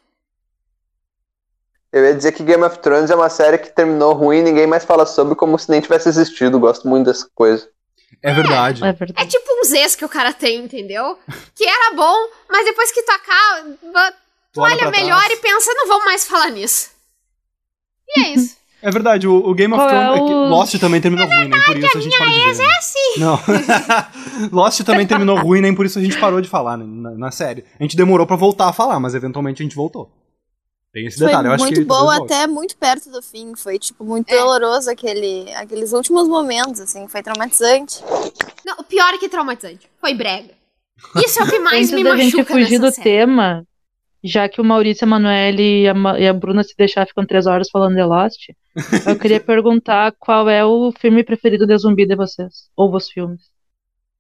[1.91, 4.65] Eu ia dizer que Game of Thrones é uma série que terminou ruim e ninguém
[4.65, 6.59] mais fala sobre como se nem tivesse existido.
[6.59, 7.69] Gosto muito dessa coisa.
[8.21, 8.83] É verdade.
[8.83, 9.29] É É verdade.
[9.29, 11.19] tipo um Zs que o cara tem, entendeu?
[11.53, 14.13] Que era bom, mas depois que tu acaba,
[14.53, 15.33] tu olha melhor trás.
[15.33, 16.89] e pensa, não vamos mais falar nisso.
[18.07, 18.57] E é isso.
[18.81, 20.31] É verdade, o, o Game of Qual é Thrones.
[20.31, 22.57] é o- Lost também terminou ruim, nem por isso a gente parou de ver.
[22.57, 22.75] né?
[22.77, 23.19] assim.
[23.19, 23.39] Não.
[24.51, 27.31] Lost também terminou ruim, nem por isso a gente parou de falar né, na, na
[27.31, 27.63] série.
[27.79, 30.11] A gente demorou pra voltar a falar, mas eventualmente a gente voltou.
[30.91, 31.85] Tem esse Foi detalhe, eu acho muito que.
[31.85, 32.33] boa talvez volte.
[32.33, 33.55] até muito perto do fim.
[33.55, 34.37] Foi, tipo, muito É.
[34.37, 37.07] doloroso aquele, aqueles últimos momentos, assim.
[37.07, 38.03] Foi traumatizante.
[38.65, 39.89] Não, o pior é que traumatizante.
[39.99, 40.51] Foi brega.
[41.25, 43.01] Isso é o que mais Antes me da gente machuca fugir do série.
[43.03, 43.65] tema,
[44.23, 47.69] já que o Maurício, a Emanuele e e a Bruna se deixar ficam três horas
[47.69, 48.49] falando de Lost,
[49.07, 52.69] eu queria perguntar qual é o filme preferido de zumbi de vocês.
[52.75, 53.41] Ou os filmes.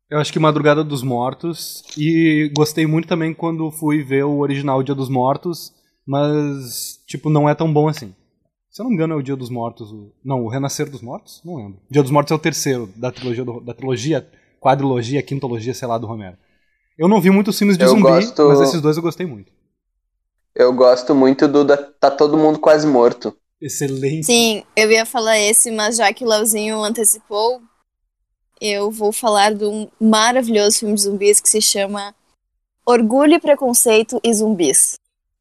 [0.09, 1.83] Eu acho que Madrugada dos Mortos.
[1.97, 5.73] E gostei muito também quando fui ver o original Dia dos Mortos.
[6.05, 8.13] Mas, tipo, não é tão bom assim.
[8.69, 9.91] Se eu não me engano, é o Dia dos Mortos.
[9.91, 11.41] o- Não, o Renascer dos Mortos?
[11.45, 11.79] Não lembro.
[11.89, 14.27] Dia dos Mortos é o terceiro da trilogia, do- da trilogia
[14.59, 16.37] quadrilogia, quintologia, sei lá, do Romero.
[16.97, 19.51] Eu não vi muitos filmes de Eu zumbi, gosto- mas esses dois eu gostei muito.
[20.55, 23.35] Eu gosto muito do da, Tá Todo Mundo Quase Morto.
[23.59, 24.25] Excelente.
[24.25, 27.61] Sim, eu ia falar esse, mas já que o Leozinho antecipou,
[28.61, 32.13] eu vou falar de um maravilhoso filme de zumbis que se chama
[32.85, 34.99] Orgulho, Preconceito e Zumbis.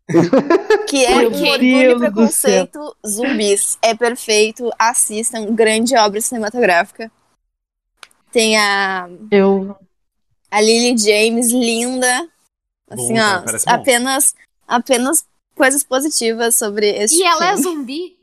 [0.89, 3.77] que é Meu um Orgulho e do Preconceito Zumbis.
[3.83, 7.11] É perfeito, assistam, grande obra cinematográfica.
[8.31, 9.77] Tem a, Eu.
[10.51, 12.29] a Lily James, linda.
[12.89, 13.73] Assim, Bom, ó, parece bom.
[14.77, 18.19] Apenas, coisas positivas sobre esse E ela é zumbi?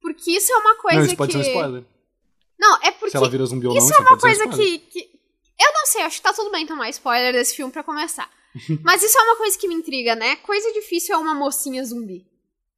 [0.00, 1.42] Porque isso é uma coisa não, isso pode que...
[1.42, 1.84] ser um spoiler.
[2.58, 4.48] Não, é porque Se ela vira zumbi ou não, isso é uma pode um coisa
[4.48, 5.20] que, que...
[5.58, 8.30] Eu não sei, acho que tá tudo bem tomar spoiler desse filme pra começar.
[8.82, 10.36] Mas isso é uma coisa que me intriga, né?
[10.36, 12.26] Coisa difícil é uma mocinha zumbi.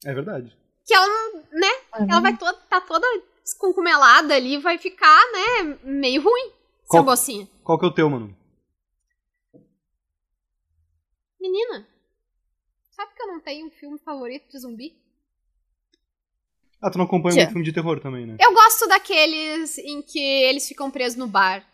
[0.04, 0.57] É verdade.
[0.87, 1.70] Que ela não, né?
[2.09, 3.07] Ela vai toda, tá toda
[3.44, 6.50] esconcumelada ali, vai ficar, né, meio ruim.
[6.87, 7.48] Qual- Essa mocinha.
[7.62, 8.37] Qual que é o teu, mano?
[11.40, 11.87] Menina,
[12.94, 14.96] sabe que eu não tenho um filme favorito de zumbi?
[16.80, 17.40] Ah, tu não acompanha Tchê.
[17.40, 18.37] muito filme de terror também, né?
[18.38, 21.64] Eu gosto daqueles em que eles ficam presos no bar.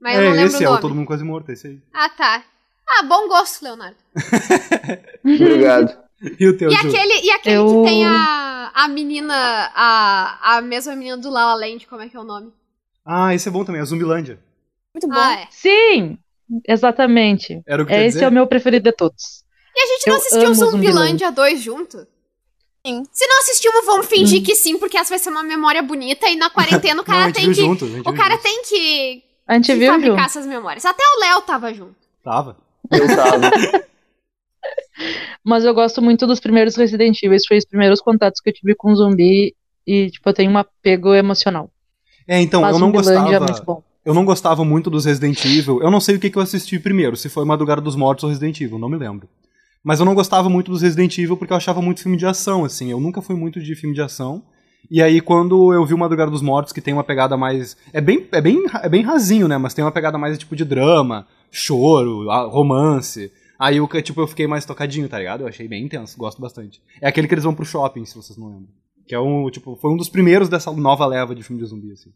[0.00, 0.82] Mas eu é, não lembro esse o é o nome.
[0.82, 1.80] Todo Mundo Quase Morto, esse aí.
[1.92, 2.44] Ah, tá.
[2.88, 3.96] Ah, bom gosto, Leonardo.
[5.24, 5.98] Obrigado.
[6.38, 6.88] E o teu, E Ju?
[6.88, 9.34] aquele, e aquele Eu- que tem a, a menina,
[9.74, 12.52] a, a mesma menina do La La Land, como é que é o nome?
[13.04, 14.38] Ah, esse é bom também, a Zumbilândia.
[14.94, 15.14] Muito bom.
[15.14, 15.46] Ah, é.
[15.50, 16.18] Sim!
[16.66, 17.62] Exatamente.
[17.66, 18.24] Era o que ia Esse dizer?
[18.24, 19.44] é o meu preferido de todos.
[19.78, 21.98] E a gente não Eu assistiu Zumbilândia 2 junto?
[22.84, 23.04] Sim.
[23.12, 26.34] Se não assistimos, vamos fingir que sim, porque essa vai ser uma memória bonita e
[26.36, 27.54] na quarentena o Não, cara gente tem que.
[27.54, 28.42] junto, O cara junto.
[28.42, 30.24] tem que, A gente que viu, fabricar Ju?
[30.24, 30.84] essas memórias.
[30.84, 31.94] Até o Léo tava junto.
[32.24, 32.56] Tava.
[32.90, 33.50] Eu tava.
[35.44, 37.38] Mas eu gosto muito dos primeiros Resident Evil.
[37.46, 39.54] Foi os primeiros contatos que eu tive com zumbi.
[39.86, 41.70] E, tipo, eu tenho um apego emocional.
[42.26, 43.40] É, então, Mas eu não é gostava.
[43.40, 43.82] muito bom.
[44.04, 45.80] Eu não gostava muito dos Resident Evil.
[45.82, 48.30] Eu não sei o que, que eu assisti primeiro, se foi Madrugada dos Mortos ou
[48.30, 49.28] Resident Evil, não me lembro.
[49.82, 52.64] Mas eu não gostava muito dos Resident Evil porque eu achava muito filme de ação,
[52.64, 52.90] assim.
[52.90, 54.42] Eu nunca fui muito de filme de ação.
[54.90, 57.76] E aí, quando eu vi o Madrugada dos Mortos, que tem uma pegada mais.
[57.92, 59.58] É bem, é bem, é bem rasinho, né?
[59.58, 63.30] Mas tem uma pegada mais tipo de drama, choro, romance.
[63.58, 65.42] Aí eu, tipo, eu fiquei mais tocadinho, tá ligado?
[65.42, 66.80] Eu achei bem intenso, gosto bastante.
[67.00, 68.68] É aquele que eles vão pro shopping, se vocês não lembram.
[69.06, 71.92] Que é um, tipo, foi um dos primeiros dessa nova leva de filme de zumbi,
[71.92, 72.12] assim.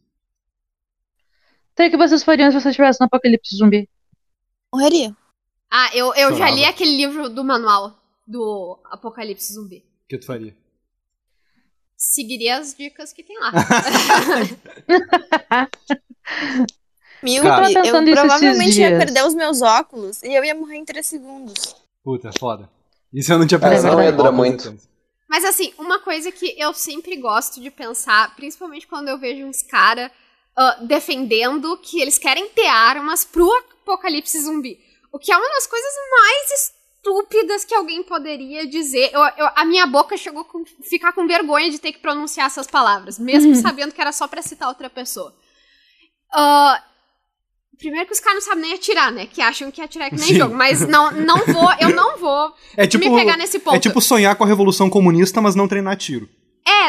[1.73, 3.89] Então, o que vocês fariam se vocês estivessem no apocalipse zumbi?
[4.73, 5.17] Morreria.
[5.75, 9.79] Ah, eu, eu já li aquele livro do manual do Apocalipse Zumbi.
[9.79, 10.55] O que tu faria?
[11.97, 13.53] Seguiria as dicas que tem lá.
[17.43, 21.07] Cara, Eu eu provavelmente ia perder os meus óculos e eu ia morrer em 3
[21.07, 21.55] segundos.
[22.03, 22.69] Puta, foda.
[23.13, 23.97] Isso eu não tinha É, pensado.
[23.97, 24.63] não ia durar muito.
[24.65, 24.89] certeza.
[25.29, 29.63] Mas assim, uma coisa que eu sempre gosto de pensar, principalmente quando eu vejo uns
[29.63, 30.11] caras
[30.87, 33.51] defendendo que eles querem ter armas pro
[33.83, 34.79] apocalipse zumbi.
[35.13, 39.11] O que é uma das coisas mais estúpidas que alguém poderia dizer.
[39.13, 42.67] Eu, eu- a minha boca chegou a ficar com vergonha de ter que pronunciar essas
[42.67, 45.35] palavras, mesmo sabendo que era só pra citar outra pessoa.
[46.33, 46.83] Ah,
[47.79, 49.27] primeiro que os caras não sabem nem atirar, né?
[49.27, 50.37] Que acham que atirar é que nem Sim.
[50.37, 50.55] jogo.
[50.55, 53.77] Mas não, não vou, eu não vou É tipo, me pegar nesse ponto.
[53.77, 56.29] é tipo sonhar com a revolução comunista, mas não treinar tiro.
[56.67, 56.89] É,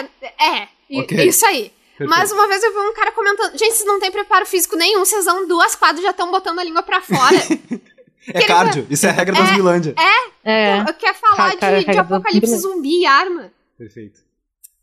[0.61, 1.27] é, i- Ok.
[1.27, 1.73] isso aí.
[1.97, 2.09] Perfeito.
[2.09, 5.05] Mas uma vez eu vi um cara comentando, gente, vocês não têm preparo físico nenhum,
[5.05, 7.37] vocês dão duas quadras já estão botando a língua pra fora.
[8.27, 8.85] É cardio.
[8.89, 9.95] Isso é a regra da Zumbilândia.
[10.43, 10.93] É.
[10.93, 13.01] Quer falar Ca- cara, de, de apocalipse zumbi.
[13.01, 13.51] e arma.
[13.77, 14.19] Perfeito.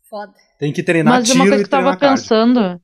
[0.09, 0.33] Foda.
[0.59, 2.23] Tem que treinar Mas tiro uma coisa que eu tava treinar cardio.
[2.23, 2.81] pensando,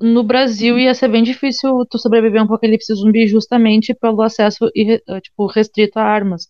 [0.00, 4.70] no Brasil ia ser bem difícil tu sobreviver a um apocalipse zumbi justamente pelo acesso
[4.76, 6.48] eh, tipo, restrito a armas.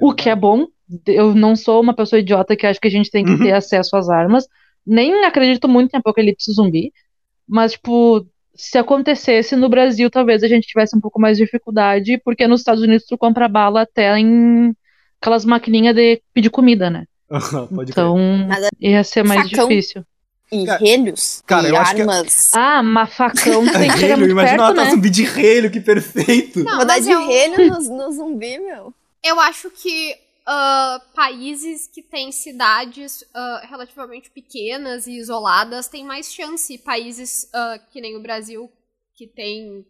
[0.00, 0.66] O que é bom,
[1.06, 3.38] eu não sou uma pessoa idiota que acha que a gente tem que Uhum.
[3.38, 4.46] ter acesso às armas,
[4.86, 6.92] nem acredito muito em apocalipse zumbi,
[7.48, 8.26] mas, tipo,
[8.60, 12.60] se acontecesse no Brasil, talvez a gente tivesse um pouco mais de dificuldade, porque nos
[12.60, 14.74] Estados Unidos tu compra bala até em
[15.20, 17.04] aquelas maquininhas de pedir comida, né?
[17.88, 18.16] Então
[18.50, 20.04] a- ia ser mais facão- difícil.
[20.52, 22.50] E Cara- relhos cara, e eu acho que- armas.
[22.52, 24.90] Ah, mas facão tu tem que chegar muito imagina perto, uma né?
[24.90, 26.64] zumbi de relho, que perfeito.
[26.64, 28.92] Não, Vou dar mas de eu, relho no, no zumbi, meu.
[29.22, 36.32] eu acho que ah, países que têm cidades ah, relativamente pequenas e isoladas têm mais
[36.32, 36.76] chance.
[36.78, 38.70] Países ah, que nem o Brasil,
[39.14, 39.84] que tem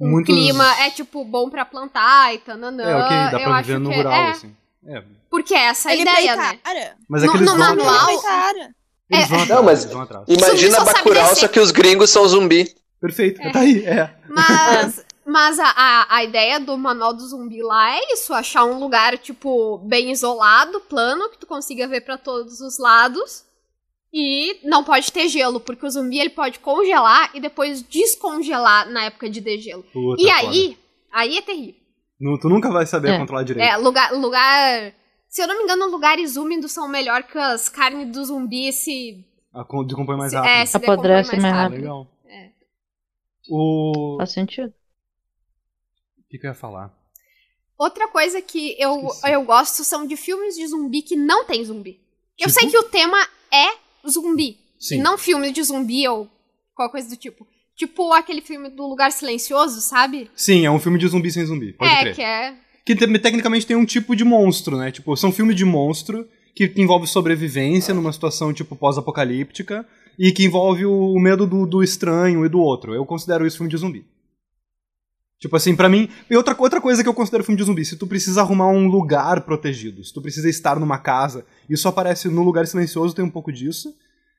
[0.00, 2.82] um Muitos- clima, é tipo, bom pra plantar e tananã.
[2.84, 4.56] É, ok, dá eu pra acho viver no que rural, é, assim.
[4.86, 6.58] É, Porque essa é a Ele ideia, né?
[7.08, 8.74] mas é No- que eles no vão manual- ara.
[9.10, 9.28] Eles É.
[9.28, 10.24] vão atrás, Não, mas- eles vão atrás.
[10.28, 12.74] Imagina Bacurau, só que os gringos são zumbi.
[13.00, 14.14] Perfeito, tá aí, é.
[14.28, 18.78] Mas, mas a, a, a ideia do manual do zumbi lá é isso: achar um
[18.78, 23.44] lugar, tipo, bem isolado, plano, que tu consiga ver pra todos os lados.
[24.14, 29.04] E não pode ter gelo, porque o zumbi ele pode congelar e depois descongelar na
[29.04, 29.82] época de degelo.
[29.84, 30.36] Puta, e foda.
[30.38, 30.78] aí,
[31.10, 31.80] aí é terrível.
[32.20, 33.18] Não, tu nunca vai saber É.
[33.18, 33.66] controlar direito.
[33.66, 34.92] É, lugar, lugar.
[35.28, 39.24] Se eu não me engano, lugares úmidos são melhor que as carnes do zumbi se.
[39.54, 40.50] A decompõe mais rápido.
[40.50, 41.78] é, se Apodrece mais mais Ah, rápido.
[41.80, 42.06] legal.
[42.26, 42.50] É.
[43.50, 44.16] O...
[44.18, 44.72] Faz sentido.
[46.32, 46.90] O que, que eu ia falar?
[47.78, 49.32] Outra coisa que eu, Esqueci.
[49.32, 52.00] eu gosto são de filmes de zumbi que não tem zumbi.
[52.40, 52.60] Eu Tipo?
[52.60, 53.18] sei que o tema
[53.52, 53.74] é
[54.08, 54.56] zumbi.
[54.80, 54.96] Sim.
[54.96, 56.26] E não filme de zumbi ou
[56.74, 57.46] qualquer coisa do tipo.
[57.76, 60.30] Tipo aquele filme do Lugar Silencioso, sabe?
[60.34, 62.14] Sim, é um filme de zumbi sem zumbi, pode é, crer.
[62.14, 62.54] que é.
[62.84, 64.90] Que te- tecnicamente tem um tipo de monstro, né?
[64.90, 69.86] Tipo, são filmes de monstro que envolve sobrevivência numa situação, tipo, pós-apocalíptica
[70.18, 72.94] e que envolve o, o medo do, do estranho e do outro.
[72.94, 74.04] Eu considero isso filme de zumbi.
[75.42, 76.08] Tipo assim, pra mim...
[76.30, 78.86] E outra, outra coisa que eu considero filme de zumbi, se tu precisa arrumar um
[78.86, 83.30] lugar protegido, se tu precisa estar numa casa, isso aparece no Lugar Silencioso, tem um
[83.30, 83.92] pouco disso,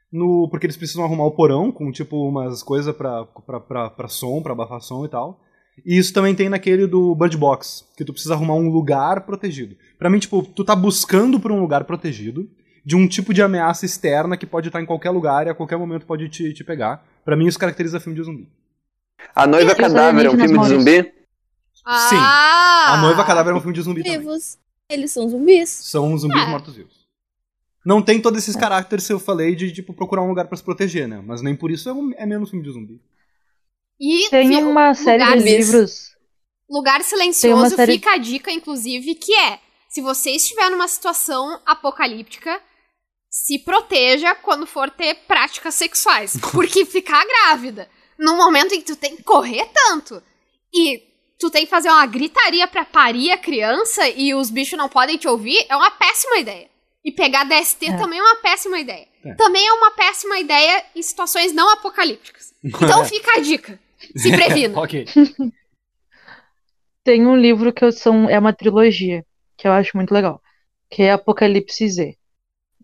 [0.10, 4.08] no, porque eles precisam arrumar o porão com, tipo, umas coisas pra, pra, pra, pra
[4.08, 5.42] som, pra abafar som e tal.
[5.86, 9.76] E isso também tem naquele do Bird Box, que tu precisa arrumar um lugar protegido.
[10.00, 12.50] Pra mim, tipo, tu tá buscando por um lugar protegido
[12.86, 15.78] de um tipo de ameaça externa que pode estar em qualquer lugar e a qualquer
[15.78, 17.04] momento pode te, te pegar.
[17.26, 18.48] Pra mim, isso caracteriza filme de zumbi.
[19.36, 21.14] A Noiva Sim, Cadáver é um filme de zumbi?
[21.86, 22.94] Ah!
[22.94, 24.20] A Noiva Cadáver é um filme de zumbi também.
[24.20, 24.58] Vivos.
[24.90, 25.70] Eles são zumbis.
[25.70, 26.46] São zumbis É.
[26.48, 27.04] mortos-vivos.
[27.86, 30.64] Não tem todos esses caracteres que eu falei de, tipo, procurar um lugar pra se
[30.64, 31.22] proteger, né?
[31.26, 33.02] Mas nem por isso é, um- é menos filme de zumbi.
[34.00, 36.14] E Tem uma série de livros.
[36.70, 39.60] Lugar Silencioso série- fica a dica, inclusive, que é:
[39.90, 42.60] se você estiver numa situação apocalíptica,
[43.30, 46.38] se proteja quando for ter práticas sexuais.
[46.54, 47.90] Porque ficar grávida,
[48.24, 50.22] no momento em que tu tem que correr tanto
[50.74, 51.04] e
[51.38, 55.18] tu tem que fazer uma gritaria pra parir a criança e os bichos não podem
[55.18, 56.70] te ouvir, é uma péssima ideia.
[57.04, 57.98] E pegar DST É.
[57.98, 59.06] também é uma péssima ideia.
[59.26, 59.34] É.
[59.36, 62.54] Também é uma péssima ideia em situações não apocalípticas.
[62.64, 63.78] Então fica a dica.
[64.16, 64.80] Se previna.
[64.80, 65.06] ok.
[67.04, 69.26] Tem um livro que eu são, é uma trilogia,
[69.58, 70.42] que eu acho muito legal,
[70.90, 72.18] que é Apocalipse Z.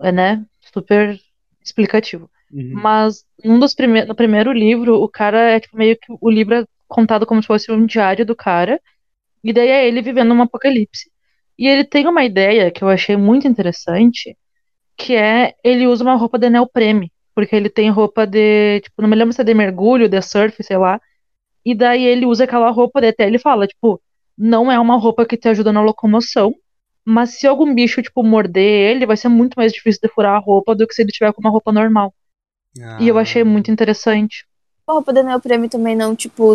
[0.02, 0.46] É, né?
[0.74, 1.18] Super
[1.64, 2.30] explicativo.
[2.52, 2.74] Uhum.
[2.74, 6.56] Mas num dos prime no primeiro livro, o cara é tipo meio que o livro
[6.56, 8.82] é contado como se fosse um diário do cara,
[9.44, 11.12] e daí é ele vivendo um apocalipse.
[11.58, 14.38] E ele tem uma ideia que eu achei muito interessante,
[14.98, 19.10] que é ele usa uma roupa de neoprene, porque ele tem roupa de, tipo, não
[19.10, 21.02] me lembro se é de mergulho, de surf, sei lá.
[21.66, 24.02] E daí ele usa aquela roupa, até ele fala, tipo,
[24.38, 26.54] não é uma roupa que te ajuda na locomoção,
[27.06, 28.64] mas se algum bicho, tipo, morder
[28.96, 31.34] ele, vai ser muito mais difícil de furar a roupa do que se ele tiver
[31.34, 32.14] com uma roupa normal.
[33.00, 33.22] E eu Ah.
[33.22, 34.46] achei muito interessante.
[34.88, 36.54] A roupa da neoprene também não, tipo,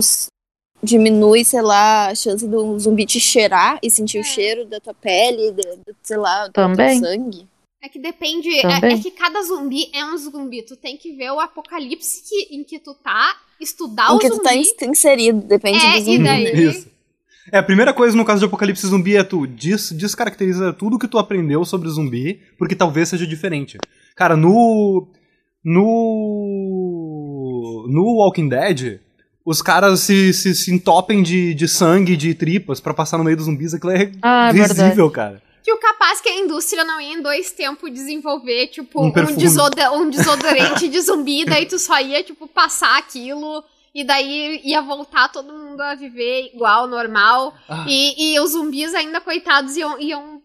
[0.83, 4.94] diminui, sei lá, a chance do zumbi te cheirar e sentir o cheiro da tua
[4.94, 7.00] pele, de, de- sei lá, do Também.
[7.00, 7.46] teu sangue.
[7.83, 8.48] É que depende.
[8.48, 10.62] É, é que cada zumbi é um zumbi.
[10.62, 14.29] Tu tem que ver o apocalipse que- em que tu tá, estudar Em o que
[14.29, 14.40] zumbi.
[14.40, 16.24] tu tá ins- inserido, depende É, do e zumbi.
[16.24, 16.44] daí?
[16.44, 16.53] né?
[16.62, 16.88] Isso.
[17.53, 21.07] É, a primeira coisa no caso de Apocalipse Zumbi é tu des descaracteriza tudo que
[21.07, 23.77] tu aprendeu sobre zumbi, porque talvez seja diferente.
[24.16, 25.07] Cara, no.
[25.64, 27.35] No.
[27.88, 29.00] No Walking Dead,
[29.44, 33.37] os caras se, se, se entopem de, de sangue, de tripas pra passar no meio
[33.37, 33.74] dos zumbis.
[33.74, 35.42] Aquilo é Ah, é visível, cara.
[35.62, 39.37] Que o capaz que a indústria não ia em dois tempos desenvolver, tipo, Um um,
[39.37, 43.64] desoda- um desodorante de zumbi, daí tu só ia, tipo, passar aquilo.
[43.94, 47.55] E daí ia voltar todo mundo a viver igual, normal.
[47.68, 47.87] Ah.
[47.88, 50.42] E, e os zumbis ainda, coitados, iam, iam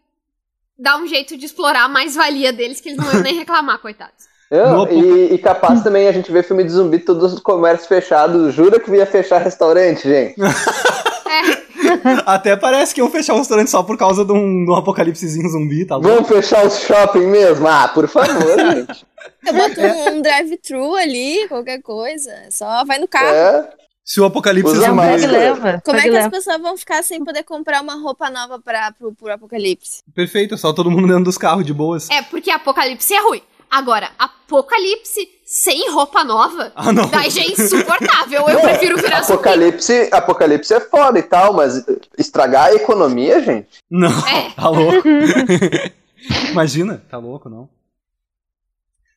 [0.78, 4.30] dar um jeito de explorar a mais-valia deles, que eles não iam nem reclamar, coitados.
[4.52, 8.54] Eu- e, e capaz também a gente vê filme de zumbi, todos os comércios fechados.
[8.54, 10.36] Jura que ia fechar restaurante, gente?
[11.32, 14.76] É, Até parece que iam fechar o restaurante só por causa de um, de um
[14.76, 16.10] apocalipsezinho zumbi, tá louco?
[16.10, 17.68] Vamos fechar os shopping mesmo?
[17.68, 19.06] Ah, por favor, gente.
[19.46, 22.32] Eu boto um, um drive-thru ali, qualquer coisa.
[22.50, 23.28] Só vai no carro.
[23.28, 23.70] É.
[24.04, 25.28] Se o apocalipse Usa É um zumbi.
[25.28, 25.82] leva.
[25.86, 26.30] Como é que e as leva.
[26.32, 30.02] pessoas vão ficar sem poder comprar uma roupa nova pra, pro, pro apocalipse?
[30.16, 32.10] Perfeito, é só todo mundo dentro dos carros de boas.
[32.10, 33.42] é, porque apocalipse é ruim.
[33.70, 34.10] Agora,
[34.50, 37.08] apocalipse sem roupa nova, Ah, não.
[37.10, 38.50] daí já é insuportável.
[38.50, 39.34] Eu prefiro virar zumbi.
[39.34, 41.84] Apocalipse, apocalipse é foda e tal, mas
[42.18, 43.68] estragar a economia, gente?
[43.90, 44.50] Não, É.
[44.56, 45.08] tá louco.
[46.52, 47.70] Imagina, tá louco, não.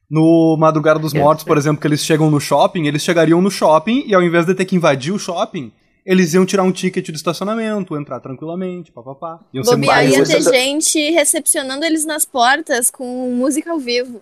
[0.09, 4.05] No Madrugada dos Mortos, por exemplo, que eles chegam no shopping, eles chegariam no shopping
[4.07, 5.73] e ao invés de ter que invadir o shopping,
[6.05, 9.41] eles iam tirar um ticket de estacionamento, entrar tranquilamente, papapá.
[9.55, 10.13] Iam ser Bobear mais...
[10.13, 14.21] ia ter gente recepcionando eles nas portas com música ao vivo.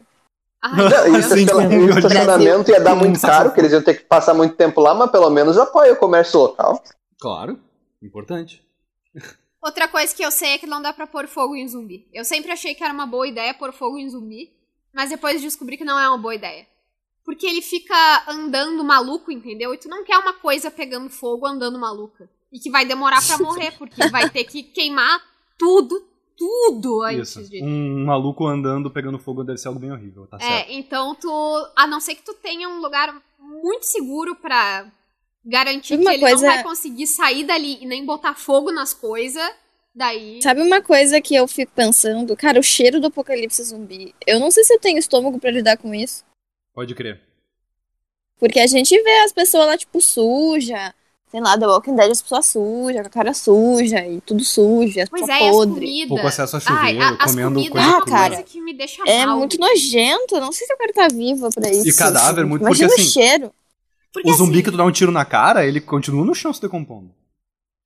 [0.62, 1.24] Ai, Não, meu e o Deus.
[1.26, 3.94] Sim, estaciona- com e o um estacionamento ia dar muito caro, porque eles iam ter
[3.94, 6.82] que passar muito tempo lá, mas pelo menos apoia o comércio local.
[7.18, 7.58] Claro,
[8.02, 8.62] importante.
[9.62, 12.08] Outra coisa que eu sei é que não dá pra pôr fogo em zumbi.
[12.12, 14.50] Eu sempre achei que era uma boa ideia pôr fogo em zumbi,
[14.92, 16.66] mas depois descobri que não é uma boa ideia.
[17.24, 17.94] Porque ele fica
[18.26, 19.74] andando maluco, entendeu?
[19.74, 22.28] E tu não quer uma coisa pegando fogo andando maluca.
[22.50, 25.20] E que vai demorar pra morrer, porque vai ter que queimar
[25.58, 26.02] tudo,
[26.40, 27.50] tudo antes Isso.
[27.50, 27.62] de.
[27.62, 30.70] Um maluco andando pegando fogo deve ser algo bem horrível, tá certo.
[30.70, 31.30] É, então tu.
[31.76, 34.86] A não ser que tu tenha um lugar muito seguro pra
[35.44, 38.94] garantir Uma que ele coisa- não vai conseguir sair dali e nem botar fogo nas
[38.94, 39.46] coisas,
[39.94, 40.40] daí.
[40.42, 42.34] Sabe uma coisa que eu fico pensando?
[42.36, 44.14] Cara, o cheiro do apocalipse zumbi.
[44.26, 46.24] Eu não sei se eu tenho estômago pra lidar com isso.
[46.74, 47.20] Pode crer.
[48.38, 50.94] Porque a gente vê as pessoas lá, tipo, suja.
[51.30, 55.00] Sei lá, The Walking Dead, as pessoas sujas, com a cara suja e tudo sujo,
[55.00, 55.74] as Pois pessoas é, e podres.
[55.78, 56.08] comidas.
[56.08, 57.90] Pouco acesso a chuveiro, Ai, a- comendo comidas coisa é.
[57.90, 59.38] Ah, cara, coisa que me deixa É mal.
[59.38, 60.34] muito nojento.
[60.34, 61.96] Eu não sei se eu quero estar viva pra isso.
[61.96, 63.52] cadáver, muito- Imagina porque, o assim, cheiro.
[64.12, 66.52] Porque, O zumbi assim, que tu dá um tiro na cara, ele continua no chão
[66.52, 67.14] se decompondo.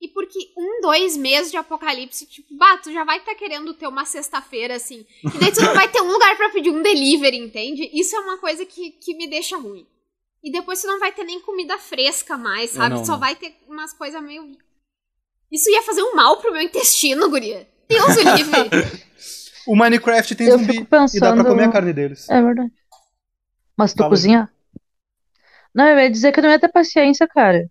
[0.01, 3.87] E porque um, dois meses de apocalipse, tipo, bah, tu já vai estar querendo ter
[3.87, 5.05] uma sexta-feira, assim.
[5.23, 7.89] E daí tu não vai ter um lugar pra pedir um delivery, entende?
[7.93, 9.85] Isso é uma coisa que, que me deixa ruim.
[10.45, 12.95] E depois tu não vai ter nem comida fresca mais, É, sabe?
[12.95, 13.19] não, Só não.
[13.19, 14.55] vai ter umas coisas meio.
[15.51, 17.67] Isso ia fazer um mal pro meu intestino, guria.
[17.89, 19.05] Deus o livre.
[19.67, 20.85] O Minecraft tem Eu zumbi.
[20.85, 21.17] pensando.
[21.17, 22.29] E dá pra comer a carne deles.
[22.29, 22.71] É verdade.
[23.75, 24.11] Mas tu Fala.
[24.11, 24.53] cozinha?
[25.73, 27.67] Não, eu ia dizer que eu não ia ter paciência, cara.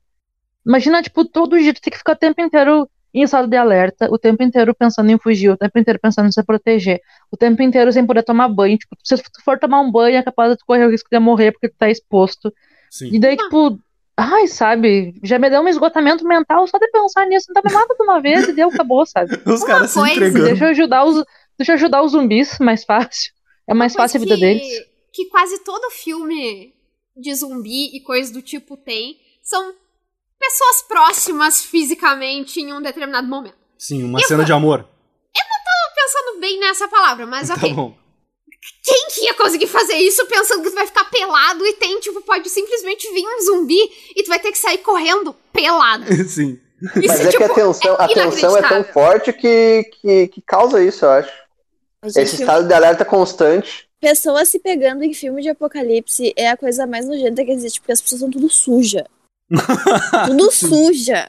[0.67, 4.09] Imagina, tipo, todo dia tu tem que ficar o tempo inteiro em estado de alerta,
[4.11, 7.01] o tempo inteiro pensando em fugir, o tempo inteiro pensando em se proteger,
[7.31, 8.77] o tempo inteiro sem poder tomar banho.
[8.77, 11.19] Tipo, se tu for tomar um banho, é capaz de tu correr o risco de
[11.21, 12.53] morrer porque tu tá exposto.
[12.91, 13.11] Sim.
[13.13, 13.79] E daí, tipo,
[14.17, 17.47] ai, sabe, já me deu um esgotamento mental só de pensar nisso.
[17.51, 19.31] Então me mata de uma vez e deu, acabou, sabe?
[19.47, 20.45] Os caras se entregando.
[20.47, 21.25] Deixa eu ajudar os,
[21.57, 23.33] deixa eu ajudar os zumbis mais fácil.
[23.69, 24.69] É mais Uma fácil a vida que- deles.
[25.13, 26.75] Que quase todo filme
[27.17, 29.73] de zumbi e coisas do tipo tem são
[30.45, 33.57] pessoas próximas fisicamente em um determinado momento.
[33.79, 34.83] Sim, uma cena de amor.
[35.35, 37.73] Tô pensando bem nessa palavra, mas Tá ok.
[37.73, 37.97] bom.
[38.83, 42.21] Quem que ia conseguir fazer isso pensando que tu vai ficar pelado e tem, tipo,
[42.23, 43.79] pode simplesmente vir um zumbi
[44.15, 46.05] e tu vai ter que sair correndo pelado.
[46.29, 46.59] Sim.
[46.97, 50.43] Isso, Mas é que a tipo, tensão, a tensão é tão forte que, que, que
[50.43, 51.33] causa isso, eu acho.
[52.05, 53.89] Gente, Esse estado de alerta constante.
[54.01, 57.93] Pessoas se pegando em filme de apocalipse é a coisa mais nojenta que existe, porque
[57.93, 59.07] as pessoas são tudo suja.
[60.27, 61.29] Tudo suja.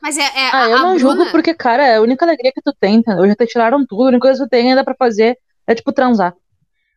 [0.00, 2.52] Mas é, é Ah, a, eu não julgo Bruna- porque, cara, é a única alegria
[2.52, 3.26] que tu tem, entendeu?
[3.26, 5.36] Já te tiraram tudo, a única coisa que tu tem ainda pra fazer
[5.66, 6.34] é, tipo, transar.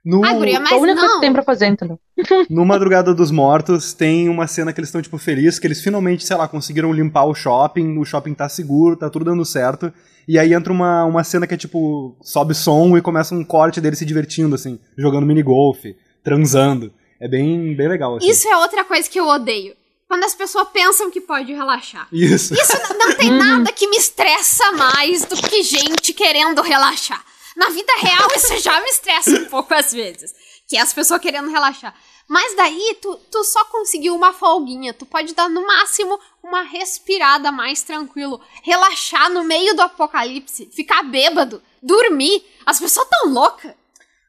[0.04, 1.18] No, Ah, guria, mas a única coisa que não.
[1.18, 2.00] tu tem pra fazer, entendeu?
[2.50, 6.26] no Madrugada dos Mortos tem uma cena que eles estão, tipo, felizes, que eles finalmente,
[6.26, 9.92] sei lá, conseguiram limpar o shopping, o shopping tá seguro, tá tudo dando certo.
[10.28, 13.82] E aí entra uma, uma cena que é tipo, sobe som e começa um corte
[13.82, 15.84] deles se divertindo, assim, jogando minigolf,
[16.24, 16.92] transando.
[17.22, 18.28] É bem, bem legal, assim.
[18.28, 19.78] Isso é outra coisa que eu odeio.
[20.08, 22.08] Quando as pessoas pensam que pode relaxar.
[22.12, 22.54] Isso.
[22.54, 27.24] Isso não tem nada que me estressa mais do que gente querendo relaxar.
[27.56, 30.34] Na vida real, isso já me estressa um pouco às vezes.
[30.68, 31.94] Que é as pessoas querendo relaxar.
[32.28, 34.94] Mas daí, tu, tu só conseguiu uma folguinha.
[34.94, 38.42] Tu pode dar, no máximo, uma respirada mais tranquilo.
[38.64, 40.70] Relaxar no meio do apocalipse.
[40.74, 41.62] Ficar bêbado.
[41.84, 42.44] Dormir.
[42.66, 43.74] As pessoas tão loucas.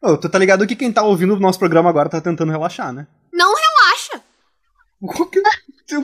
[0.03, 2.92] Ô, tu tá ligado que quem tá ouvindo o nosso programa agora tá tentando relaxar,
[2.92, 3.07] né?
[3.32, 4.24] Não relaxa.
[5.00, 5.42] Qualquer,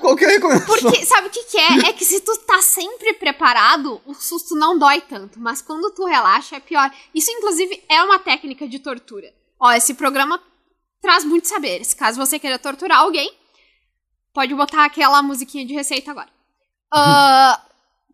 [0.00, 0.66] qualquer recomendação.
[0.66, 1.88] Porque, sabe o que, que é?
[1.88, 5.40] É que se tu tá sempre preparado, o susto não dói tanto.
[5.40, 6.90] Mas quando tu relaxa, é pior.
[7.12, 9.32] Isso, inclusive, é uma técnica de tortura.
[9.58, 10.40] Ó, esse programa
[11.00, 11.92] traz muitos saberes.
[11.92, 13.32] Caso você queira torturar alguém,
[14.32, 16.28] pode botar aquela musiquinha de receita agora.
[16.92, 17.60] Ah,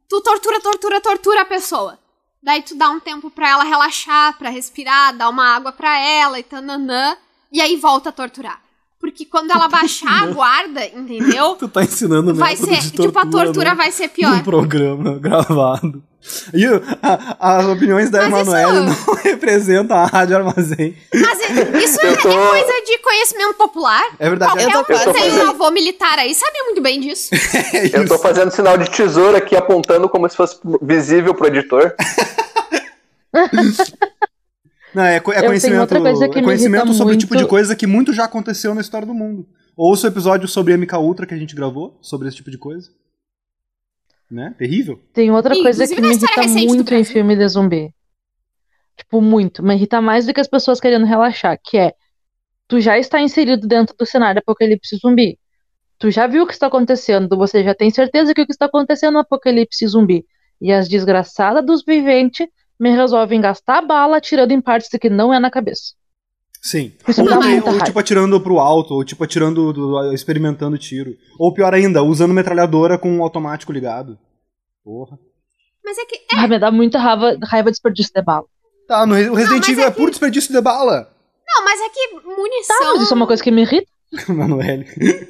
[0.09, 1.99] tu tortura, tortura, tortura a pessoa.
[2.45, 6.39] Daí tu dá um tempo pra ela relaxar, pra respirar, dá uma água pra ela
[6.39, 7.17] e tananã.
[7.51, 8.61] E aí volta a torturar.
[9.01, 11.57] Porque quando ela baixar a guarda, entendeu?
[11.61, 12.79] Tu tá ensinando o Vai ser.
[12.91, 14.43] Tipo, a tortura no- vai ser pior.
[14.43, 16.03] programa gravado.
[16.55, 16.65] E
[17.03, 20.97] a- as opiniões da Mas isso- Emanuele não representam a Rádio Armazém.
[21.15, 24.03] Mas é- isso é, tô- é coisa de conhecimento popular.
[24.19, 24.53] É verdade.
[24.53, 26.99] Qualquer é- um que eu tô tem um fazendo- avô militar aí sabe muito bem
[27.01, 27.29] disso.
[27.75, 31.95] é Eu tô fazendo sinal de tesoura aqui, apontando como se fosse visível pro editor.
[34.95, 37.75] Não, é, é conhecimento, outra coisa que é me conhecimento sobre o tipo de coisa
[37.75, 39.45] que muito já aconteceu na história do mundo.
[39.77, 42.91] Ouça o episódio sobre MK Ultra que a gente gravou, sobre esse tipo de coisa.
[44.31, 44.55] Né?
[44.59, 45.01] Terrível.
[45.13, 47.95] Tem outra coisa inclusive que me irrita do muito em filme de zumbi.
[48.97, 49.63] Tipo, muito.
[49.63, 51.93] Me irrita mais do que as pessoas querendo relaxar, que é
[52.67, 55.39] tu já está inserido dentro do cenário apocalipse zumbi.
[55.99, 58.67] Tu já viu o que está acontecendo, você já tem certeza que o que está
[58.67, 60.25] acontecendo no apocalipse zumbi.
[60.61, 62.47] E as desgraçadas dos viventes
[62.79, 65.95] me resolvem gastar bala atirando em partes que não é na cabeça.
[66.65, 66.95] Sim.
[67.07, 71.15] Isso ou também, ou tipo atirando pro alto, ou tipo atirando, do- experimentando tiro.
[71.39, 74.19] Ou pior ainda, usando metralhadora com o automático ligado.
[74.83, 75.19] Porra.
[75.85, 76.21] Mas é que.
[76.35, 78.47] Ah, me dá muita raiva, raiva de desperdício de bala.
[78.89, 81.11] Tá, no o Resident Evil é é, puro desperdício de bala.
[81.47, 82.93] Não, mas é que Tá, munição.
[82.95, 83.87] mas isso é uma coisa que me irrita.
[84.29, 84.85] Manoel.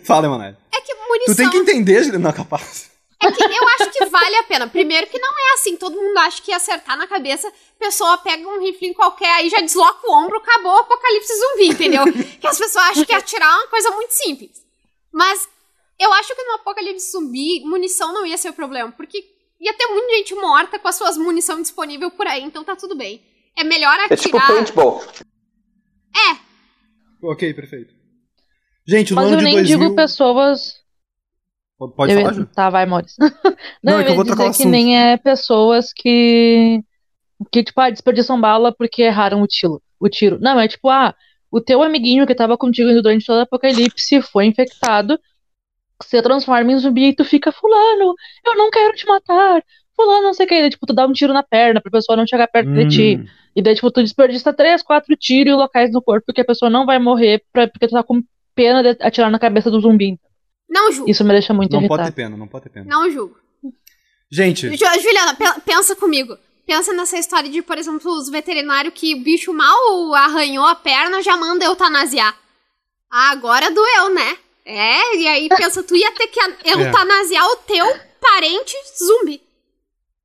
[0.04, 0.54] Fala, Manoel.
[0.72, 1.34] É que munição.
[1.34, 2.90] Tu tem que entender, não, capaz.
[3.28, 4.66] É que eu acho que vale a pena.
[4.68, 8.18] Primeiro que não é assim, todo mundo acha que ia acertar na cabeça, a pessoa
[8.18, 12.04] pega um rifle qualquer, aí já desloca o ombro, acabou o apocalipse zumbi, entendeu?
[12.40, 14.64] que as pessoas acham que atirar é uma coisa muito simples.
[15.12, 15.48] Mas
[15.98, 19.24] eu acho que no apocalipse zumbi, munição não ia ser o problema, porque
[19.60, 22.94] ia ter muita gente morta com as suas munição disponível por aí, então tá tudo
[22.94, 23.22] bem.
[23.56, 24.48] É melhor É tipo atirar.
[24.48, 25.02] paintball.
[27.24, 27.94] Ok, perfeito.
[28.86, 29.78] Gente, no Mas ano eu de nem 2000...
[29.78, 30.74] digo pessoas.
[31.78, 32.46] Pode eu, falar, Ju?
[32.46, 33.16] Tá, vai, Maurício.
[33.82, 36.80] Não, Não, é que eu vou trocar dizer que nem é pessoas que.
[37.50, 39.82] Que, tipo, ah, desperdiçam bala porque erraram o tiro.
[40.00, 40.38] O tiro.
[40.40, 41.14] Não, é tipo, ah,
[41.50, 45.18] o teu amiguinho que tava contigo durante todo o apocalipse foi infectado,
[46.02, 48.14] se transforma em zumbi e tu fica, fulano,
[48.46, 49.62] eu não quero te matar.
[49.96, 50.60] Fulano, não sei o que.
[50.60, 53.16] Daí, tipo, tu dá um tiro na perna pra pessoa não chegar perto de ti.
[53.20, 56.70] Hum, E daí, tipo, tu desperdiça três, quatro tiros locais no corpo porque a pessoa
[56.70, 58.22] não vai morrer pra, porque tu tá com
[58.54, 60.18] pena de atirar na cabeça do zumbi.
[60.74, 61.10] Não julgo.
[61.10, 62.10] Isso me deixa muito não pode irritado.
[62.16, 62.86] ter pena, não pode ter pena.
[62.86, 63.36] Não julgo.
[64.30, 66.36] Gente, Ju- Juliana, pe- pensa comigo.
[66.66, 71.22] Pensa nessa história de, por exemplo, os veterinários que o bicho mal arranhou a perna
[71.22, 72.36] já manda eutanasiar.
[73.10, 74.36] Ah, agora doeu, né?
[74.64, 77.86] É, e aí pensa, tu ia ter que a- eutanasiar o teu
[78.20, 79.40] parente zumbi.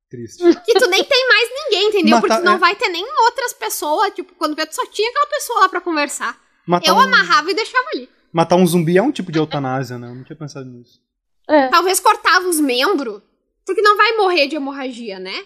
[0.09, 0.41] triste.
[0.65, 2.15] Que tu nem tem mais ninguém, entendeu?
[2.15, 2.57] Matar- Porque não é.
[2.57, 4.11] vai ter nem outras pessoas.
[4.15, 6.35] Tipo, quando vê, tu só tinha aquela pessoa lá pra conversar.
[6.65, 8.09] Matar Eu um, amarrava e deixava ali.
[8.31, 10.07] Matar um zumbi é um tipo de eutanásia, né?
[10.07, 11.01] Eu não tinha pensado nisso.
[11.47, 11.67] É.
[11.67, 13.21] Talvez cortava os membros.
[13.65, 15.43] Porque não vai morrer de hemorragia, né?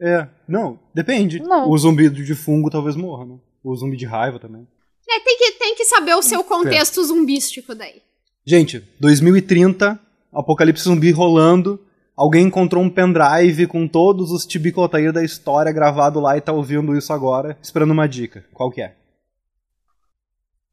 [0.00, 1.40] É, não, depende.
[1.40, 1.68] Não.
[1.68, 3.38] O zumbi de fungo talvez morra, né?
[3.62, 4.66] O zumbi de raiva também.
[5.08, 8.00] É, tem que, tem que saber o seu contexto zumbístico daí.
[8.46, 9.98] Gente, 2030,
[10.32, 11.84] apocalipse zumbi rolando.
[12.16, 16.96] Alguém encontrou um pendrive com todos os Tibicotair da história gravado lá e tá ouvindo
[16.96, 18.44] isso agora, esperando uma dica.
[18.52, 18.94] Qual que é?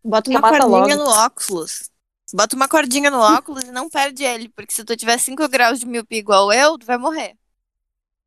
[0.04, 1.04] Bota uma cordinha logo.
[1.04, 1.90] no óculos.
[2.34, 5.80] Bota uma cordinha no óculos e não perde ele, porque se tu tiver 5 graus
[5.80, 7.36] de miopia igual eu, tu vai morrer.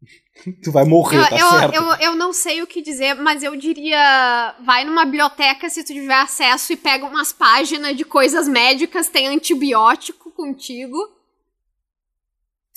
[0.65, 1.75] Tu vai morrer, Eu, tá eu, certo?
[1.75, 4.57] eu, eu não sei o que dizer, mas eu diria.
[4.65, 9.29] Vai numa biblioteca se tu tiver acesso e pega umas páginas de coisas médicas, tem
[9.29, 10.97] antibiótico contigo.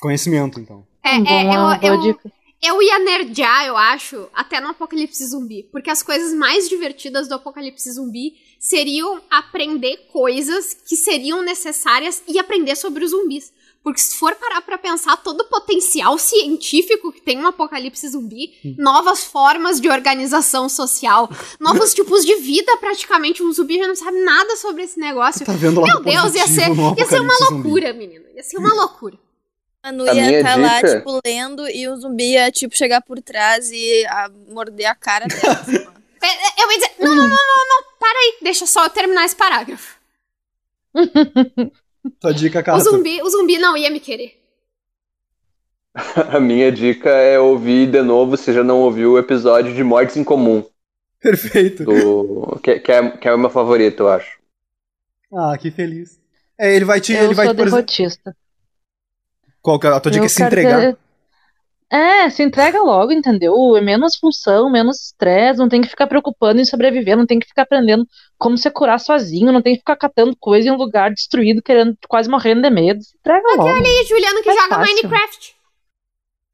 [0.01, 0.85] Conhecimento, então.
[1.01, 2.19] É, Uma é, boa eu, eu,
[2.61, 5.63] eu ia nerdear, eu acho, até no Apocalipse Zumbi.
[5.71, 8.33] Porque as coisas mais divertidas do Apocalipse Zumbi
[8.63, 13.51] seriam aprender coisas que seriam necessárias e aprender sobre os zumbis.
[13.83, 18.53] Porque se for parar pra pensar todo o potencial científico que tem um apocalipse zumbi,
[18.77, 24.23] novas formas de organização social, novos tipos de vida, praticamente um zumbi já não sabe
[24.23, 25.45] nada sobre esse negócio.
[25.45, 28.23] Tá vendo lá Meu Deus, ia ser, ia ser uma loucura, menino.
[28.33, 29.19] Ia ser uma loucura.
[29.83, 33.01] Manu A ia minha estar lá, dica- tipo, lendo e o zumbi ia, tipo, chegar
[33.01, 35.59] por trás e a, morder a cara dela.
[35.59, 35.75] assim.
[36.21, 38.89] É, é, Eu ia dizer, não, não, não, não, não, para aí, deixa só eu
[38.89, 39.97] terminar esse parágrafo.
[42.19, 42.83] Tua dica, O Cato.
[42.83, 44.41] zumbi, o zumbi não ia me querer.
[46.33, 50.17] A minha dica é ouvir de novo, se já não ouviu, o episódio de Mortes
[50.17, 50.65] em Comum,
[51.19, 51.85] Perfeito.
[51.85, 52.59] do...
[52.61, 54.37] que, que é, que é o meu favorito, eu acho.
[55.33, 56.19] Ah, que feliz.
[56.59, 57.13] É, ele vai te.
[57.13, 58.35] Eu ele vai, sou por exemplo, derrotista.
[59.61, 60.23] qual que é a tua dica?
[60.23, 60.79] Eu É se entregar.
[60.93, 60.97] ter-
[61.95, 63.77] É, se entrega logo, entendeu?
[63.77, 67.45] É menos função, menos estresse, não tem que ficar preocupando em sobreviver, não tem que
[67.47, 68.03] ficar aprendendo
[68.35, 71.95] como se curar sozinho, não tem que ficar catando coisa em um lugar destruído, querendo,
[72.09, 73.03] quase morrendo de medo.
[73.03, 73.77] Se entrega logo.
[73.77, 74.95] E Juliano que É joga fácil.
[74.95, 75.55] Minecraft.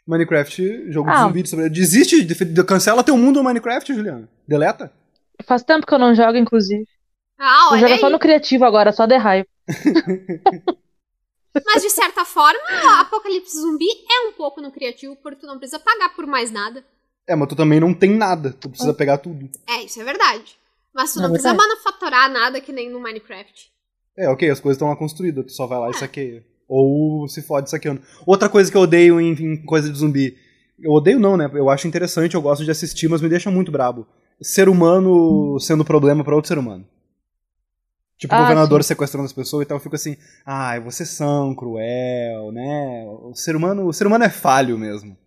[0.06, 1.14] Minecraft, jogo Ah.
[1.16, 1.44] de zumbi.
[1.44, 4.28] de sobre- Desiste, de- de- cancela teu mundo no Minecraft, Juliana.
[4.46, 4.92] Deleta.
[5.46, 6.86] Faz tempo que eu não jogo, inclusive.
[7.40, 8.00] Ah, Eu olha jogo aí.
[8.02, 9.48] só no criativo agora, só de raiva.
[11.66, 15.58] Mas de certa forma, o Apocalipse Zumbi é um pouco no criativo, porque tu não
[15.58, 16.84] precisa pagar por mais nada.
[17.28, 18.56] É, mas tu também não tem nada.
[18.60, 19.50] Tu precisa pegar tudo.
[19.68, 20.58] É, isso é verdade.
[20.93, 21.70] Mas tu É não precisa verdade.
[21.70, 23.72] manufaturar nada que nem no Minecraft.
[24.18, 26.43] É, ok, as coisas estão lá construídas, tu só vai lá e saqueia.
[26.68, 28.02] Ou se fode saqueando.
[28.26, 30.38] Outra coisa que eu odeio em, em coisa de zumbi.
[30.80, 31.50] Eu odeio não, né?
[31.54, 34.08] Eu acho interessante, eu gosto de assistir, mas me deixa muito brabo.
[34.41, 36.88] Ser humano sendo problema pra outro ser humano.
[38.20, 41.55] Tipo, o Ah, governador sequestrando as pessoas e tal, eu fico assim, ai, vocês são
[41.55, 43.05] cruel, né?
[43.24, 45.17] O ser humano, o ser humano é falho mesmo.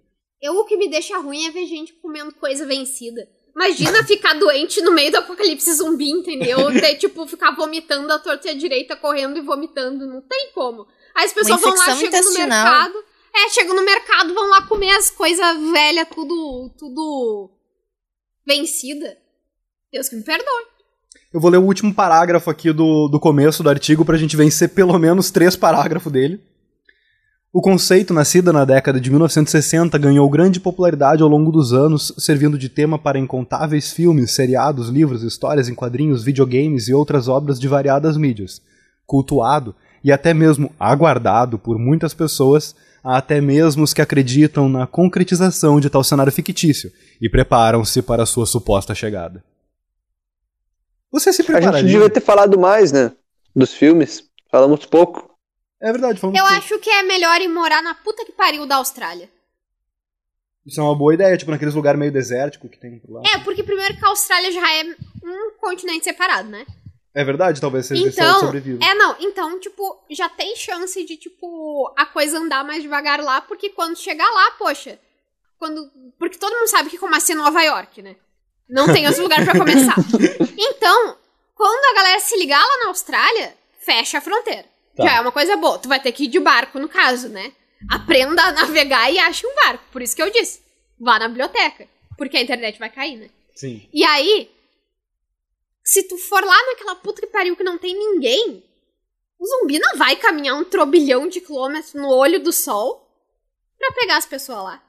[0.41, 3.27] Eu, o que me deixa ruim é ver gente comendo coisa vencida.
[3.57, 6.59] Imagina ficar doente no meio do apocalipse zumbi, entendeu?
[6.79, 10.07] Ter, tipo, ficar vomitando a torta e a direita, correndo e vomitando.
[10.07, 10.87] Não tem como.
[11.15, 13.05] Aí as pessoas vão lá, chegam no mercado.
[13.35, 17.51] É, chegam no mercado, vão lá comer as coisas velhas, tudo, tudo
[18.47, 19.17] vencida.
[19.91, 20.72] Deus que me perdoe.
[21.33, 24.69] Eu vou ler o último parágrafo aqui do, do começo do artigo pra gente vencer
[24.69, 26.41] pelo menos três parágrafos dele.
[27.51, 32.59] O conceito, nascido na década de 1960, ganhou grande popularidade ao longo dos anos, servindo
[32.59, 37.67] de tema para incontáveis filmes, seriados, livros, histórias em quadrinhos, videogames e outras obras de
[37.67, 38.61] variadas mídias.
[39.07, 39.75] Cultuado
[40.05, 45.89] e até mesmo aguardado por muitas pessoas, até mesmo os que acreditam na concretização de
[45.89, 49.43] tal cenário fictício e preparam-se para sua suposta chegada.
[51.13, 51.81] Você se A prepararia?
[51.81, 53.13] gente devia ter falado mais, né?
[53.55, 54.25] Dos filmes.
[54.51, 55.31] Falamos pouco.
[55.81, 56.59] É verdade, falamos Eu pouco.
[56.59, 59.29] acho que é melhor ir morar na puta que pariu da Austrália.
[60.65, 63.23] Isso é uma boa ideia, tipo naqueles lugares meio desértico que tem por lá.
[63.35, 64.85] É, porque primeiro que a Austrália já é
[65.25, 66.65] um continente separado, né?
[67.15, 68.83] É verdade, talvez seja esse Então, sobreviva.
[68.83, 73.41] é não, então, tipo, já tem chance de, tipo, a coisa andar mais devagar lá,
[73.43, 74.99] porque quando chegar lá, poxa,
[75.59, 78.17] quando, porque todo mundo sabe que começa em Nova York, né?
[78.69, 79.97] Não tem outro lugar pra começar.
[80.57, 81.17] Então,
[81.55, 84.65] quando a galera se ligar lá na Austrália, fecha a fronteira.
[84.97, 85.05] Tá.
[85.05, 85.79] Já é uma coisa boa.
[85.79, 87.53] Tu vai ter que ir de barco, no caso, né?
[87.91, 89.85] Aprenda a navegar e ache um barco.
[89.91, 90.63] Por isso que eu disse,
[90.99, 93.31] vá na biblioteca, porque a internet vai cair, né?
[93.55, 93.89] Sim.
[93.93, 94.51] E aí,
[95.85, 98.65] se tu for lá naquela puta que pariu que não tem ninguém,
[99.39, 103.09] o zumbi não vai caminhar um trobilhão de quilômetros no olho do sol
[103.79, 104.83] pra pegar as pessoas lá.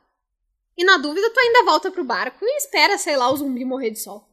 [0.77, 3.91] E na dúvida, tu ainda volta pro barco e espera, sei lá, o zumbi morrer
[3.91, 4.27] de sol.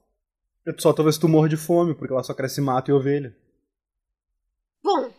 [0.66, 3.34] É, Só talvez tu morra de fome, porque lá só cresce mato e ovelha.
[4.82, 5.10] Bom,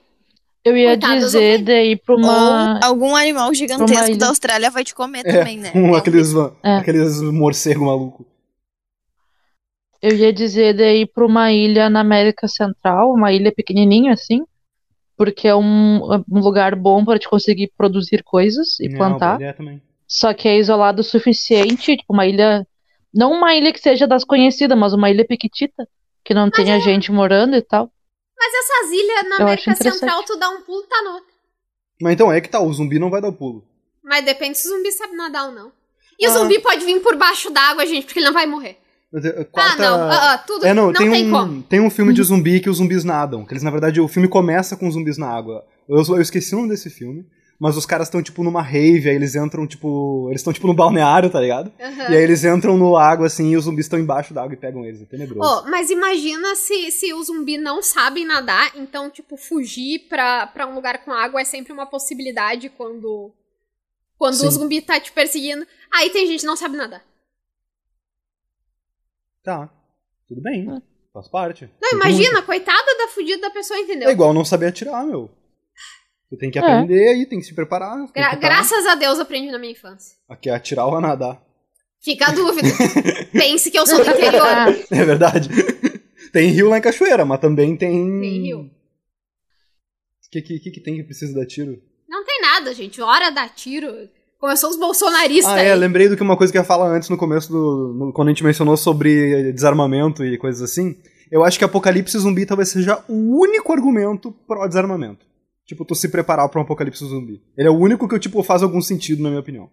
[0.63, 2.79] Eu ia dizer ir pra uma.
[2.79, 5.71] Ou algum animal gigantesco da Austrália vai te comer É, também, né?
[5.75, 6.77] um, aqueles, É.
[6.77, 8.25] aqueles morcego maluco.
[10.01, 14.43] Eu ia dizer ir pra uma ilha na América Central, uma ilha pequenininha assim,
[15.15, 16.01] porque é um,
[16.31, 19.27] um lugar bom para te conseguir produzir coisas e É, uma plantar.
[19.33, 19.81] boa ideia também.
[20.13, 22.67] Só que é isolado o suficiente, tipo uma ilha,
[23.13, 25.87] não uma ilha que seja das conhecidas, mas uma ilha pequitita,
[26.23, 27.89] que não tenha gente morando e tal.
[28.37, 29.75] mas essas ilhas na Eu América.
[29.75, 31.31] Central, tu dá um pulo, tá no outro.
[32.01, 33.63] Mas então é que tá, o zumbi não vai dar o pulo.
[34.03, 35.71] Mas depende se o zumbi sabe nadar ou não.
[36.19, 36.33] E o Ah.
[36.33, 38.77] zumbi pode vir por baixo d'água, gente, porque ele não vai morrer.
[39.13, 40.11] Mas, é, Ah, quarta- não.
[40.11, 40.65] Ah, ah, tudo.
[40.65, 41.63] É, não, não tem, tem, um, como.
[41.63, 43.45] tem um filme de zumbi que os zumbis nadam.
[43.45, 45.65] Que eles, na verdade, o filme começa com zumbis na água.
[45.87, 47.25] Eu, eu esqueci o nome desse filme.
[47.61, 50.25] Mas os caras estão, tipo, numa rave, aí eles entram, tipo.
[50.29, 51.71] Eles estão, tipo, no balneário, tá ligado?
[51.79, 52.09] Aham.
[52.09, 54.57] E aí eles entram no lago, assim, e os zumbis estão embaixo da água e
[54.57, 54.99] pegam eles.
[54.99, 55.47] É tenebroso.
[55.47, 60.65] Oh, mas imagina se, se o zumbi não sabe nadar, então, tipo, fugir pra, pra
[60.65, 63.31] um lugar com água é sempre uma possibilidade quando.
[64.17, 64.47] Quando Sim.
[64.47, 65.63] o zumbi tá te perseguindo.
[65.93, 67.05] Aí tem gente que não sabe nadar.
[69.43, 69.69] Tá.
[70.27, 70.81] Tudo bem.
[71.13, 71.69] Faz parte.
[71.79, 74.09] Não, imagina, coitada da fudida da pessoa, entendeu?
[74.09, 75.29] É igual não saber atirar, meu.
[76.31, 76.61] Você tem que É.
[76.61, 77.97] aprender aí, tem que se preparar.
[77.97, 80.15] Gra- que tá- graças a Deus aprendi na minha infância.
[80.29, 81.43] Aqui é atirar ou a nadar.
[82.01, 82.67] Fica a dúvida.
[83.33, 84.47] Pense que eu sou do interior.
[84.89, 85.49] É verdade.
[86.31, 87.91] tem rio lá em Cachoeira, mas também tem.
[88.21, 88.59] Tem rio.
[88.61, 91.77] O que, que, que, tem que precisa dar tiro?
[92.07, 92.73] Não tem nada.
[92.73, 93.01] gente.
[93.01, 93.91] Hora da tiro.
[94.39, 95.67] Começou os bolsonaristas Ah, aí.
[95.67, 97.93] é, lembrei do que uma coisa que eu ia falar antes no começo do.
[97.93, 100.95] no- quando a gente mencionou sobre desarmamento e coisas assim.
[101.29, 105.25] Eu acho que Apocalipse Zumbi talvez seja o único argumento pro desarmamento.
[105.71, 107.41] Tipo, tu se preparar pra um apocalipse zumbi.
[107.57, 109.69] Ele é o único que, tipo, faz algum sentido, na minha opinião.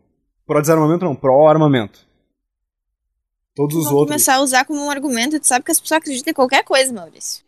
[0.47, 2.07] Pro desarmamento não, pro armamento.
[3.53, 4.15] Todos os Vou outros.
[4.15, 5.41] começar a usar como um argumento.
[5.41, 7.43] Tu sabe que as pessoas acreditam em qualquer coisa, Maurício.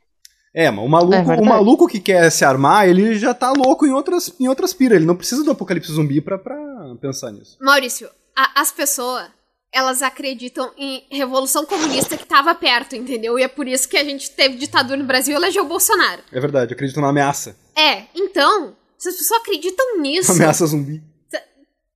[0.53, 3.87] É, mas o maluco, É o maluco que quer se armar, ele já tá louco
[3.87, 4.97] em outras, em outras piras.
[4.97, 6.57] Ele não precisa do apocalipse zumbi pra, pra
[7.01, 7.57] pensar nisso.
[7.61, 9.29] Maurício, a- as pessoas,
[9.73, 13.39] elas acreditam em revolução comunista que tava perto, entendeu?
[13.39, 16.23] E é por isso que a gente teve ditadura no Brasil e elegeu o Bolsonaro.
[16.33, 17.57] É verdade, eu acredito na ameaça.
[17.81, 21.03] É, então, se as pessoas acreditam nisso, Ameaça zumbi.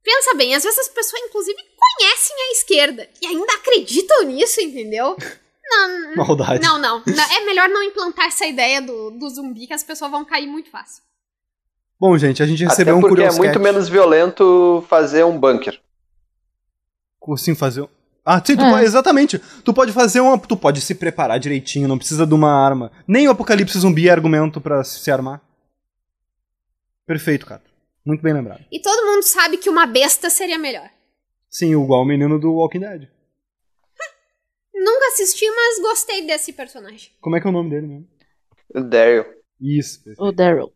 [0.02, 5.16] pensa bem, às vezes as pessoas, inclusive, conhecem a esquerda e ainda acreditam nisso, entendeu?
[5.66, 6.62] Não, Maldade.
[6.62, 7.24] não, não, não.
[7.36, 10.68] É melhor não implantar essa ideia do, do zumbi que as pessoas vão cair muito
[10.70, 11.02] fácil.
[11.98, 15.80] Bom, gente, a gente Até recebeu um porque é muito menos violento fazer um bunker.
[17.18, 17.88] Como assim fazer um...
[18.26, 18.70] Ah, sim, tu É.
[18.70, 19.38] pode- exatamente.
[19.64, 20.38] Tu pode fazer uma.
[20.38, 22.92] Tu pode se preparar direitinho, não precisa de uma arma.
[23.08, 25.40] Nem o apocalipse zumbi é argumento pra se armar.
[27.06, 27.62] Perfeito, cara.
[28.04, 28.64] Muito bem lembrado.
[28.70, 30.90] E todo mundo sabe que uma besta seria melhor.
[31.48, 33.08] Sim, igual o menino do Walking Dead.
[34.74, 37.12] Nunca assisti, mas gostei desse personagem.
[37.20, 38.08] Como é que é o nome dele mesmo?
[38.74, 39.24] O Daryl.
[39.60, 40.02] Isso.
[40.02, 40.22] perfeito.
[40.22, 40.72] O Daryl.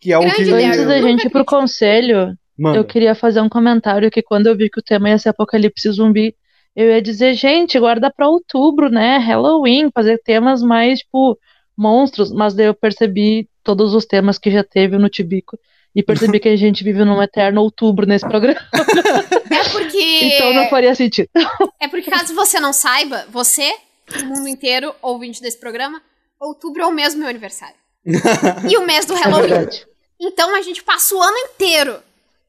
[0.00, 0.50] Que é o Grande que.
[0.50, 0.66] Daryl.
[0.68, 2.78] Antes da gente ir pro conselho, Manda.
[2.78, 5.90] eu queria fazer um comentário que quando eu vi que o tema ia ser apocalipse
[5.92, 6.34] zumbi,
[6.74, 9.18] eu ia dizer, gente, guarda pra outubro, né?
[9.18, 11.38] Halloween, fazer temas mais, tipo,
[11.80, 12.30] monstros.
[12.30, 15.58] Mas daí eu percebi todos os temas que já teve no Tibico
[15.94, 18.60] e percebi que a gente vive num eterno outubro nesse programa.
[19.50, 20.00] É porque.
[20.22, 21.28] Então não faria sentido.
[21.80, 23.72] É porque caso você não saiba, você,
[24.22, 26.00] o mundo inteiro, ouvinte desse programa,
[26.38, 27.74] outubro é o mês do meu aniversário.
[28.68, 29.48] e o mês do É Halloween.
[29.48, 29.86] verdade.
[30.20, 31.96] então a gente passa o ano inteiro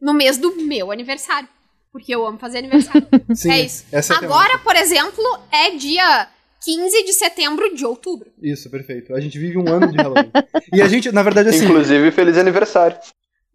[0.02, 1.48] no mês do meu aniversário.
[1.92, 3.06] Porque eu amo fazer aniversário.
[3.36, 3.86] Sim, é isso.
[3.92, 6.28] essa é Agora, por exemplo, é dia
[6.64, 8.30] 15 de setembro de outubro.
[8.42, 9.14] Isso, perfeito.
[9.16, 10.32] A gente vive um ano de Halloween.
[10.74, 12.98] e a gente, na verdade, assim, Inclusive, feliz aniversário.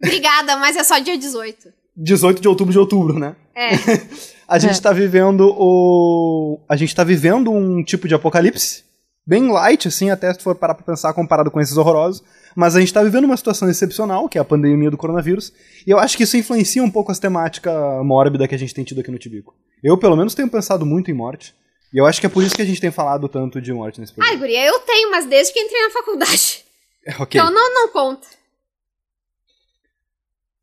[0.02, 1.68] Obrigada, mas é só dia 18.
[1.96, 3.34] 18 de outubro de outubro, né?
[3.54, 3.70] É.
[4.48, 4.80] A gente É.
[4.80, 6.60] tá vivendo o.
[6.68, 8.84] A gente tá vivendo um tipo de apocalipse.
[9.26, 12.22] Bem light, assim, até se for parar pra pensar comparado com esses horrorosos.
[12.54, 15.52] Mas a gente tá vivendo uma situação excepcional, que é a pandemia do coronavírus.
[15.84, 18.84] E eu acho que isso influencia um pouco as temáticas mórbida que a gente tem
[18.84, 19.52] tido aqui no Tibico.
[19.82, 21.52] Eu, pelo menos, tenho pensado muito em morte.
[21.92, 24.00] E eu acho que é por isso que a gente tem falado tanto de morte
[24.00, 24.40] nesse Ai, programa.
[24.40, 26.64] guria, eu tenho, mas desde que entrei na faculdade.
[27.08, 27.40] É, ok.
[27.40, 28.26] Então não, não conta.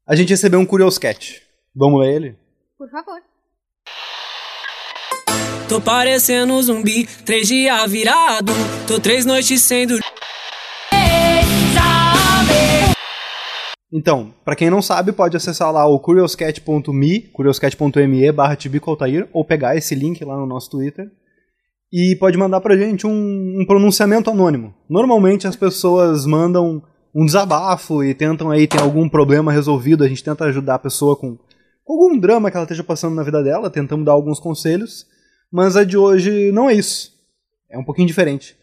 [0.05, 1.41] A gente recebeu um Curious Cat.
[1.73, 2.35] Vamos ler ele?
[2.77, 3.21] Por favor.
[5.69, 8.51] Tô parecendo um zumbi, três dias virado.
[8.85, 9.87] Tô três noites sem
[13.95, 19.45] Então, pra quem não sabe, pode acessar lá o curiouscat.me, curiouscat.me barra Tibico Altair, ou
[19.45, 21.11] pegar esse link lá no nosso Twitter,
[21.91, 24.73] e pode mandar pra gente um, um pronunciamento anônimo.
[24.89, 26.81] Normalmente as pessoas mandam
[27.13, 31.15] um desabafo e tentam aí ter algum problema resolvido, a gente tenta ajudar a pessoa
[31.15, 31.37] com,
[31.85, 35.05] com algum drama que ela esteja passando na vida dela, tentamos dar alguns conselhos,
[35.51, 37.11] mas a de hoje não é isso.
[37.69, 38.55] É um pouquinho diferente.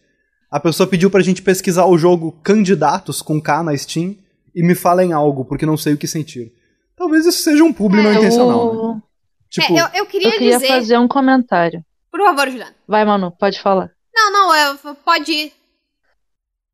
[0.51, 4.17] A pessoa pediu pra gente pesquisar o jogo Candidatos com K na Steam
[4.55, 6.53] e me falem algo, porque não sei o que sentir.
[6.97, 8.81] Talvez isso seja um publi não É, intencional, né?
[8.97, 9.03] Eu,
[9.49, 10.69] Tipo, é, eu, eu queria eu queria dizer.
[10.69, 11.85] fazer um comentário.
[12.11, 12.75] Por favor, Juliana.
[12.87, 13.91] Vai, Manu, pode falar.
[14.15, 15.53] Não, não, eu, pode ir.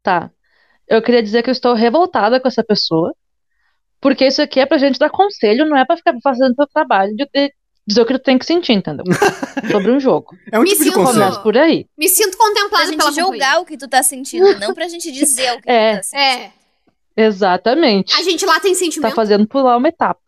[0.02, 0.30] Tá.
[0.88, 3.12] Eu queria dizer que eu estou revoltada com essa pessoa,
[4.00, 7.14] porque isso aqui é pra gente dar conselho, não é pra ficar fazendo teu trabalho
[7.16, 7.52] de de
[7.88, 9.04] dizer o que tu tem que sentir, entendeu?
[9.70, 10.36] Sobre um jogo.
[10.52, 11.20] é um Me tipo de sinto- conselho.
[11.24, 11.86] Começa por aí.
[11.96, 15.10] Me sinto Pra contemplada gente pela julgar o que tu tá sentindo, não pra gente
[15.12, 15.92] dizer o que É.
[15.96, 16.20] tu tá sentindo.
[16.20, 16.52] É,
[17.16, 18.14] Exatamente.
[18.14, 19.14] a gente lá tem Tá sentimento.
[19.14, 20.20] fazendo pular uma etapa.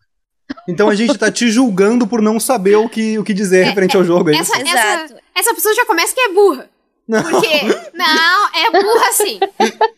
[0.67, 3.95] Então a gente tá te julgando por não saber o que, o que dizer referente
[3.95, 4.29] ao jogo.
[4.31, 4.51] É isso?
[4.53, 5.15] essa, essa, Exato.
[5.35, 6.69] essa pessoa já começa que é burra.
[7.07, 7.21] Não.
[7.23, 7.47] Porque.
[7.93, 9.39] Não, é burra sim.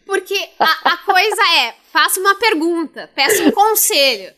[0.06, 4.34] Porque a, a coisa é: faça uma pergunta, peça um conselho.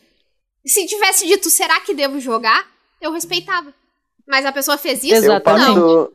[0.66, 2.64] Se tivesse dito, será que devo jogar?
[3.00, 3.72] Eu respeitava.
[4.26, 5.14] Mas a pessoa fez isso?
[5.14, 5.66] Eu Exatamente.
[5.66, 6.12] passo,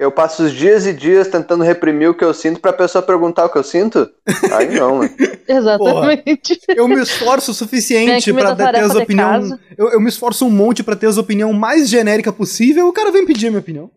[0.00, 3.44] eu passo os dias e dias tentando reprimir o que eu sinto pra pessoa perguntar
[3.44, 4.10] o que eu sinto?
[4.50, 5.10] Aí não, mano.
[5.46, 6.58] Exatamente.
[6.68, 9.50] Eu me esforço o suficiente que me pra ter as opiniões.
[9.76, 12.88] Eu, eu me esforço um monte pra ter as opiniões mais genérica possível.
[12.88, 13.90] O cara vem pedir a minha opinião.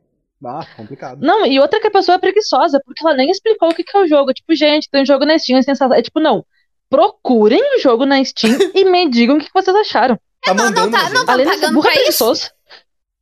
[0.46, 1.22] Ah, complicado.
[1.22, 3.96] Não, e outra que a pessoa é preguiçosa, porque ela nem explicou o que que
[3.96, 4.34] é o jogo.
[4.34, 5.98] Tipo, gente, tem um jogo na Steam, é sensacional.
[5.98, 6.46] É tipo, não.
[6.90, 10.20] Procurem o jogo na Steam e me digam o que que vocês acharam.
[10.44, 12.52] Tá não, mandando não a tá, não tá de ser pagando burra pra isso.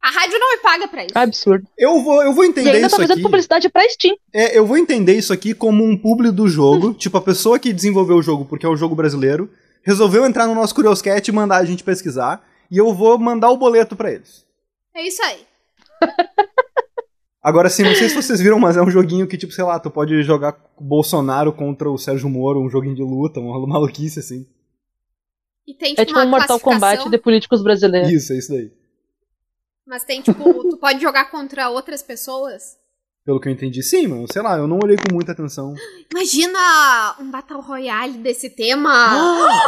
[0.03, 1.17] A rádio não me paga pra isso.
[1.17, 1.67] Absurdo.
[1.77, 3.21] Eu vou, eu vou E entender ainda isso tá fazendo aqui.
[3.21, 4.15] publicidade pra Steam.
[4.33, 7.71] É, eu vou entender isso aqui como um publi do jogo, tipo a pessoa que
[7.71, 9.49] desenvolveu o jogo, porque é o jogo brasileiro,
[9.83, 12.43] resolveu entrar no nosso Curioscat e mandar a gente pesquisar.
[12.71, 14.43] E eu vou mandar o boleto pra eles.
[14.95, 15.39] É isso aí.
[17.43, 19.79] Agora sim, não sei se vocês viram, mas é um joguinho que, tipo, sei lá,
[19.79, 24.45] tu pode jogar Bolsonaro contra o Sérgio Moro, um joguinho de luta, uma maluquice assim.
[25.67, 28.11] E tem, tipo, É tipo uma um Mortal Kombat de políticos brasileiros.
[28.11, 28.71] Isso, é isso daí.
[29.91, 32.77] Mas tem, tipo, tu pode jogar contra outras pessoas.
[33.25, 33.83] Pelo que eu entendi.
[33.83, 35.75] Sim, mano, sei lá, eu não olhei com muita atenção.
[36.09, 38.89] Imagina um Battle Royale desse tema.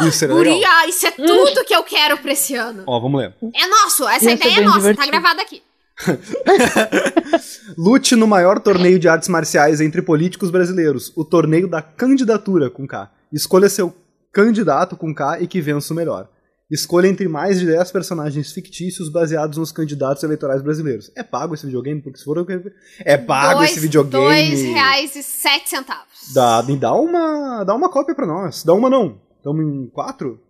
[0.00, 0.54] Isso seria legal.
[0.54, 2.84] Guria, isso é tudo que eu quero pra esse ano.
[2.86, 3.34] Ó, vamos ler.
[3.54, 5.04] É nosso, essa Ia ser ideia é nossa, divertido.
[5.04, 5.62] tá gravada aqui.
[7.76, 12.86] Lute no maior torneio de artes marciais entre políticos brasileiros, o torneio da candidatura com
[12.88, 13.12] K.
[13.30, 13.94] Escolha seu
[14.32, 16.28] candidato com K e que vença o melhor.
[16.74, 21.10] Escolha entre mais de 10 personagens fictícios baseados nos candidatos eleitorais brasileiros.
[21.14, 22.02] É pago esse videogame?
[22.02, 24.24] Porque se for eu quero- É pago dois, esse videogame.
[24.24, 26.32] Dois reais e sete centavos.
[26.34, 28.64] Dá, dá uma, dá uma cópia pra nós.
[28.64, 29.20] Dá uma não.
[29.42, 30.40] Tamo em quatro?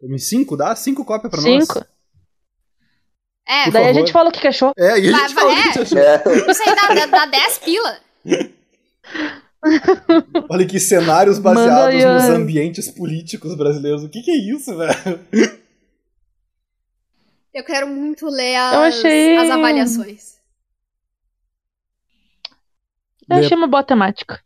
[0.00, 0.56] Tamo em cinco?
[0.56, 1.64] Dá cinco cópias pra nós.
[1.66, 1.84] Cinco.
[3.46, 4.00] É, Por Daí a favor.
[4.00, 4.72] gente fala o que que achou.
[4.78, 5.68] É, e a Vai- gente vai- fala o que é.
[5.68, 5.98] a achou.
[5.98, 6.50] É.
[6.50, 7.96] isso aí dá, dá, dá 10 pila.
[10.50, 14.02] Olha que cenários baseados nos ambientes políticos brasileiros.
[14.02, 15.20] O que, que é isso, velho?
[17.54, 20.34] Eu quero muito ler as, achei- as avaliações.
[23.28, 24.40] Eu Lê, achei uma boa temática.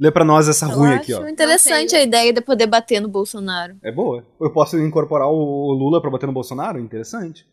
[0.00, 1.28] lê pra nós essa Eu ruim acho aqui, ó.
[1.28, 3.76] interessante a ideia de poder bater no Bolsonaro.
[3.82, 4.24] É boa.
[4.40, 6.78] Eu posso incorporar o Lula pra bater no Bolsonaro?
[6.78, 7.46] Interessante.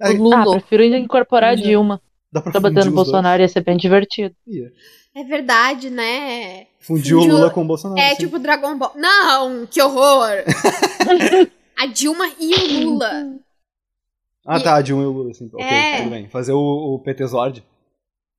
[0.00, 0.58] É, O Ah, Lula.
[0.58, 1.54] prefiro incorporar a.
[1.54, 2.00] Dilma
[2.32, 2.94] dá pra pra bater no dois.
[2.94, 4.34] Bolsonaro, ia ser bem divertido.
[4.46, 4.72] Ia.
[5.14, 6.66] É verdade, né?
[6.80, 7.98] Fundir o Fundiu- Lula com o Bolsonaro.
[8.00, 8.16] É sim.
[8.24, 8.92] tipo Dragon Ball.
[8.96, 10.28] Não, que horror!
[11.78, 13.36] a Dilma e o Lula.
[14.46, 15.48] Ah, e- tá, de um e o Lula, assim.
[15.52, 15.98] Ok, É.
[15.98, 16.28] tudo bem.
[16.28, 17.64] Fazer o, o PT Zord.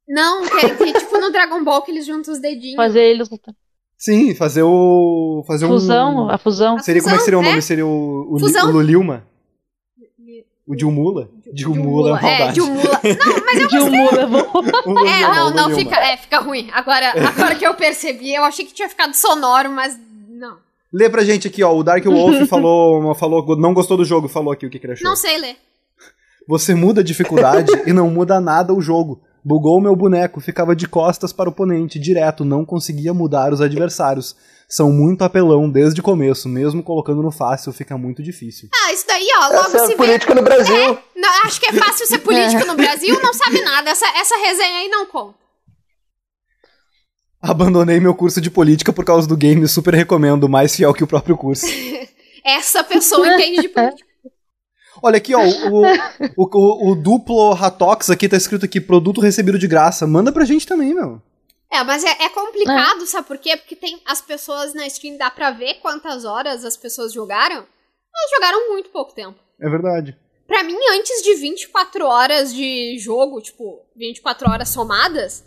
[0.07, 2.75] Não, que, que tipo no Dragon Ball que eles juntam os dedinhos.
[2.77, 3.53] Fazer eles lutar.
[3.97, 5.43] Sim, fazer o.
[5.47, 5.69] Fazer um.
[5.69, 6.79] Fusão, a fusão.
[6.79, 7.57] Seria, como é que seria o Fusão, nome?
[7.57, 7.61] é.
[7.61, 8.69] Seria o, o, Li- Fusão.
[8.69, 9.27] o Lulilma?
[10.67, 11.29] O Dilmula?
[11.53, 12.53] Dilmula, é É, maldade.
[12.55, 12.83] Dilmula.
[13.03, 14.49] Não, mas eu levou.
[14.85, 16.69] O Lulilma, É, não, não, fica, é, fica ruim.
[16.73, 19.97] Agora, agora que eu percebi, eu achei que tinha ficado sonoro, mas
[20.29, 20.57] não.
[20.93, 21.73] Lê pra gente aqui, ó.
[21.75, 24.93] O Dark Wolf falou, falou, não gostou do jogo, falou aqui o que, que ele
[24.93, 25.07] achou.
[25.09, 25.55] Não sei ler.
[26.47, 29.21] Você muda a dificuldade e não muda nada o jogo.
[29.43, 33.61] Bugou o meu boneco, ficava de costas para o oponente, direto, não conseguia mudar os
[33.61, 34.35] adversários.
[34.67, 38.67] São muito apelão desde o começo, mesmo colocando no fácil fica muito difícil.
[38.73, 39.95] Ah, isso daí, ó, logo Essa é se vê.
[39.95, 40.97] política no Brasil.
[41.15, 43.89] Não, acho que é fácil ser político no Brasil, não sabe nada.
[43.89, 45.35] Essa, essa resenha aí não conta.
[47.41, 51.07] Abandonei meu curso de política por causa do game, super recomendo, mais fiel que o
[51.07, 51.65] próprio curso.
[52.43, 54.06] Essa pessoa entende de política.
[55.01, 55.83] Olha aqui, ó, o,
[56.35, 60.07] o, o, o duplo Ratox aqui tá escrito aqui, produto recebido de graça.
[60.07, 61.21] Manda pra gente também, meu.
[61.71, 63.57] É, mas é, é complicado, sabe por quê?
[63.57, 67.57] Porque tem as pessoas na Steam, dá pra ver quantas horas as pessoas jogaram.
[67.57, 69.37] Elas jogaram muito pouco tempo.
[69.59, 70.17] É verdade.
[70.47, 75.43] Pra mim, antes de 24 horas de jogo, tipo, 24 horas somadas,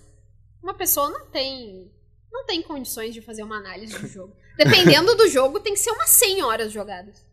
[0.62, 1.90] uma pessoa não tem.
[2.30, 4.36] Não tem condições de fazer uma análise do jogo.
[4.56, 7.26] Dependendo do jogo, tem que ser umas 100 horas jogadas.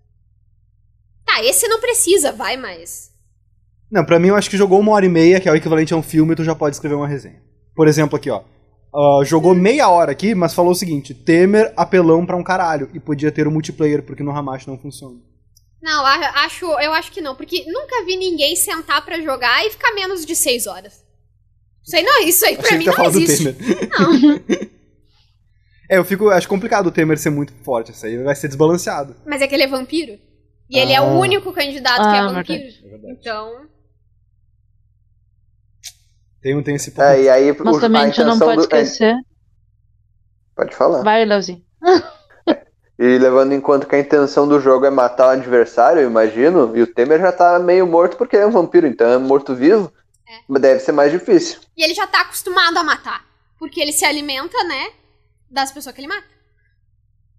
[1.37, 3.11] Tá, esse não precisa, vai, mas.
[3.91, 5.93] Não, pra mim eu acho que jogou uma hora e meia, que é o equivalente
[5.93, 7.41] a um filme, tu já pode escrever uma resenha.
[7.75, 8.41] Por exemplo, aqui, ó.
[8.93, 12.89] Ah, jogou meia hora aqui, mas falou o seguinte: Temer apelão pra um caralho.
[12.93, 15.19] E podia ter o multiplayer, porque no Hamashi não funciona.
[15.81, 19.93] Não, acho, eu acho que não, porque nunca vi ninguém sentar pra jogar e ficar
[19.93, 21.05] menos de 6 horas.
[21.85, 23.53] Isso aí não, isso aí pra Achei mim não existe.
[23.53, 23.89] Temer.
[23.91, 24.67] Não,
[25.89, 26.29] É, eu fico.
[26.29, 27.91] Acho complicado o Temer ser muito forte.
[27.91, 29.15] Isso aí vai ser desbalanceado.
[29.25, 30.19] mas é que ele é vampiro.
[30.69, 31.03] E ele é Ah.
[31.03, 32.63] o único candidato que é Ah, vampiro.
[32.63, 33.13] É verdade.
[33.19, 33.67] Então,
[36.41, 37.01] Tem, tem esse ponto.
[37.03, 39.15] É, e aí Mas o- também a gente não pode do- é, esquecer.
[40.55, 41.03] pode falar.
[41.03, 41.63] Vai, Leozinho.
[42.99, 46.75] E levando em conta que a intenção do jogo é matar o adversário, eu imagino,
[46.75, 49.93] e o Temer já tá meio morto porque ele é um vampiro, então é morto-vivo.
[50.49, 51.59] Mas Deve ser mais difícil.
[51.77, 53.23] e ele já tá acostumado a matar.
[53.59, 54.89] Porque ele se alimenta, né,
[55.47, 56.25] das pessoas que ele mata.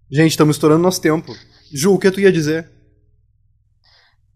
[0.09, 1.29] Gente, estamos estourando nosso tempo.
[1.73, 2.71] Ju, o que tu ia dizer?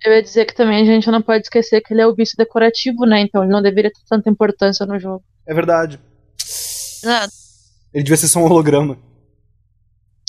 [0.04, 2.36] Eu ia dizer que também a gente não pode esquecer que ele é o vício
[2.38, 3.22] decorativo, né?
[3.22, 5.24] Então ele não deveria ter tanta importância no jogo.
[5.48, 6.00] É verdade.
[7.06, 7.28] Ah,
[7.94, 8.98] Ele devia ser só um holograma.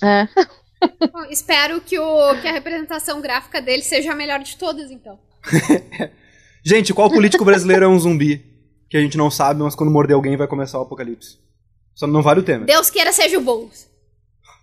[0.03, 0.29] É.
[1.13, 5.19] Bom, espero que, o, que a representação gráfica dele seja a melhor de todas, então.
[6.65, 8.45] Gente, qual político brasileiro é um zumbi?
[8.89, 11.39] Que a gente não sabe, mas quando morder alguém vai começar o apocalipse.
[11.95, 12.67] Só não vale o Temer.
[12.67, 13.87] Deus queira seja o Boulos.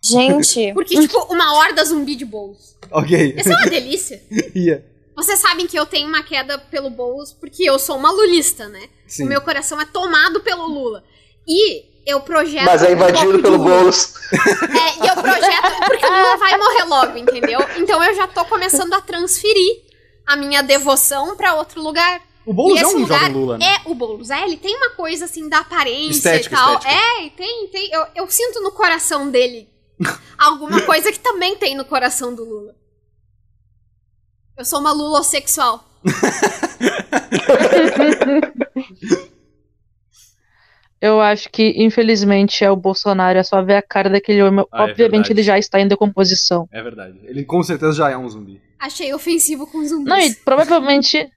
[0.03, 2.77] gente, Porque, tipo, uma horda zumbi de Boulos.
[2.91, 3.35] Ok.
[3.37, 4.21] Isso é uma delícia.
[4.55, 4.90] Ia.
[5.21, 8.89] Vocês sabem que eu tenho uma queda pelo Boulos porque eu sou uma lulista, né?
[9.05, 9.25] Sim.
[9.25, 11.03] O meu coração é tomado pelo Lula.
[11.47, 12.65] E eu projeto.
[12.65, 13.59] Mas é um invadido pouco pelo.
[13.59, 14.15] Boulos.
[14.33, 15.85] É, e eu projeto.
[15.85, 17.59] Porque o Lula vai morrer logo, entendeu?
[17.77, 19.83] Então eu já tô começando a transferir
[20.25, 22.19] a minha devoção pra outro lugar.
[22.43, 23.65] O Boulos e é esse um lugar jovem Lula, né?
[23.65, 26.77] É, o Boulos, é, ele tem uma coisa assim da aparência Estética, e tal.
[26.79, 26.99] estética.
[26.99, 27.91] É, tem, tem.
[27.91, 29.69] Eu, eu sinto no coração dele
[30.35, 32.80] alguma coisa que também tem no coração do Lula.
[34.61, 35.83] Eu sou uma lulossexual.
[41.01, 43.39] Eu acho que, infelizmente, é o Bolsonaro.
[43.39, 44.63] É só ver a cara daquele homem.
[44.71, 45.33] Ah, é Obviamente, verdade.
[45.33, 46.69] ele já está em decomposição.
[46.71, 47.19] É verdade.
[47.23, 48.61] Ele com certeza já é um zumbi.
[48.79, 50.05] Achei ofensivo com zumbis.
[50.07, 51.27] Não, e provavelmente.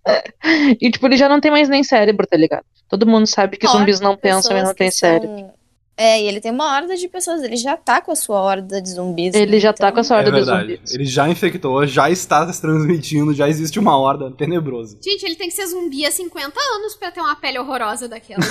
[0.80, 2.64] e, tipo, ele já não tem mais nem cérebro, tá ligado?
[2.88, 5.36] Todo mundo sabe que zumbis não pensam e não têm cérebro.
[5.36, 5.52] são-
[5.96, 7.40] É, e ele tem uma horda de pessoas.
[7.44, 9.32] Ele já tá com a sua horda de zumbis.
[9.32, 10.74] Ele já tá então- com essa horda é de verdade.
[10.74, 10.92] zumbis.
[10.92, 14.98] Ele já infectou, já está se transmitindo, já existe uma horda tenebrosa.
[15.00, 18.42] Gente, ele tem que ser zumbi há 50 anos pra ter uma pele horrorosa daquela.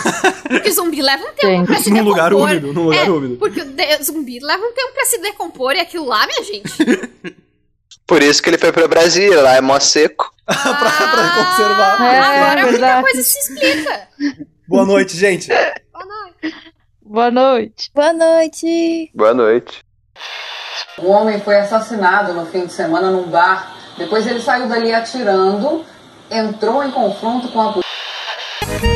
[0.48, 1.66] Porque zumbi leva um tempo Tem.
[1.66, 2.12] pra se Num decompor.
[2.14, 3.36] lugar úmido, num lugar é, úmido.
[3.36, 3.62] Porque
[4.02, 6.72] zumbi leva um tempo pra se decompor e aquilo lá, minha gente.
[8.08, 10.32] Por isso que ele foi pra Brasília, lá é mó seco.
[10.46, 12.02] pra, pra conservar.
[12.02, 13.02] É, Agora muita verdade.
[13.04, 14.08] coisa se explica.
[14.68, 15.48] Boa noite, gente.
[15.48, 16.73] Boa noite.
[17.06, 17.92] Boa noite.
[17.94, 19.12] Boa noite.
[19.14, 19.84] Boa noite.
[20.98, 23.76] Um homem foi assassinado no fim de semana num bar.
[23.98, 25.84] Depois ele saiu dali atirando,
[26.32, 28.93] entrou em confronto com a polícia.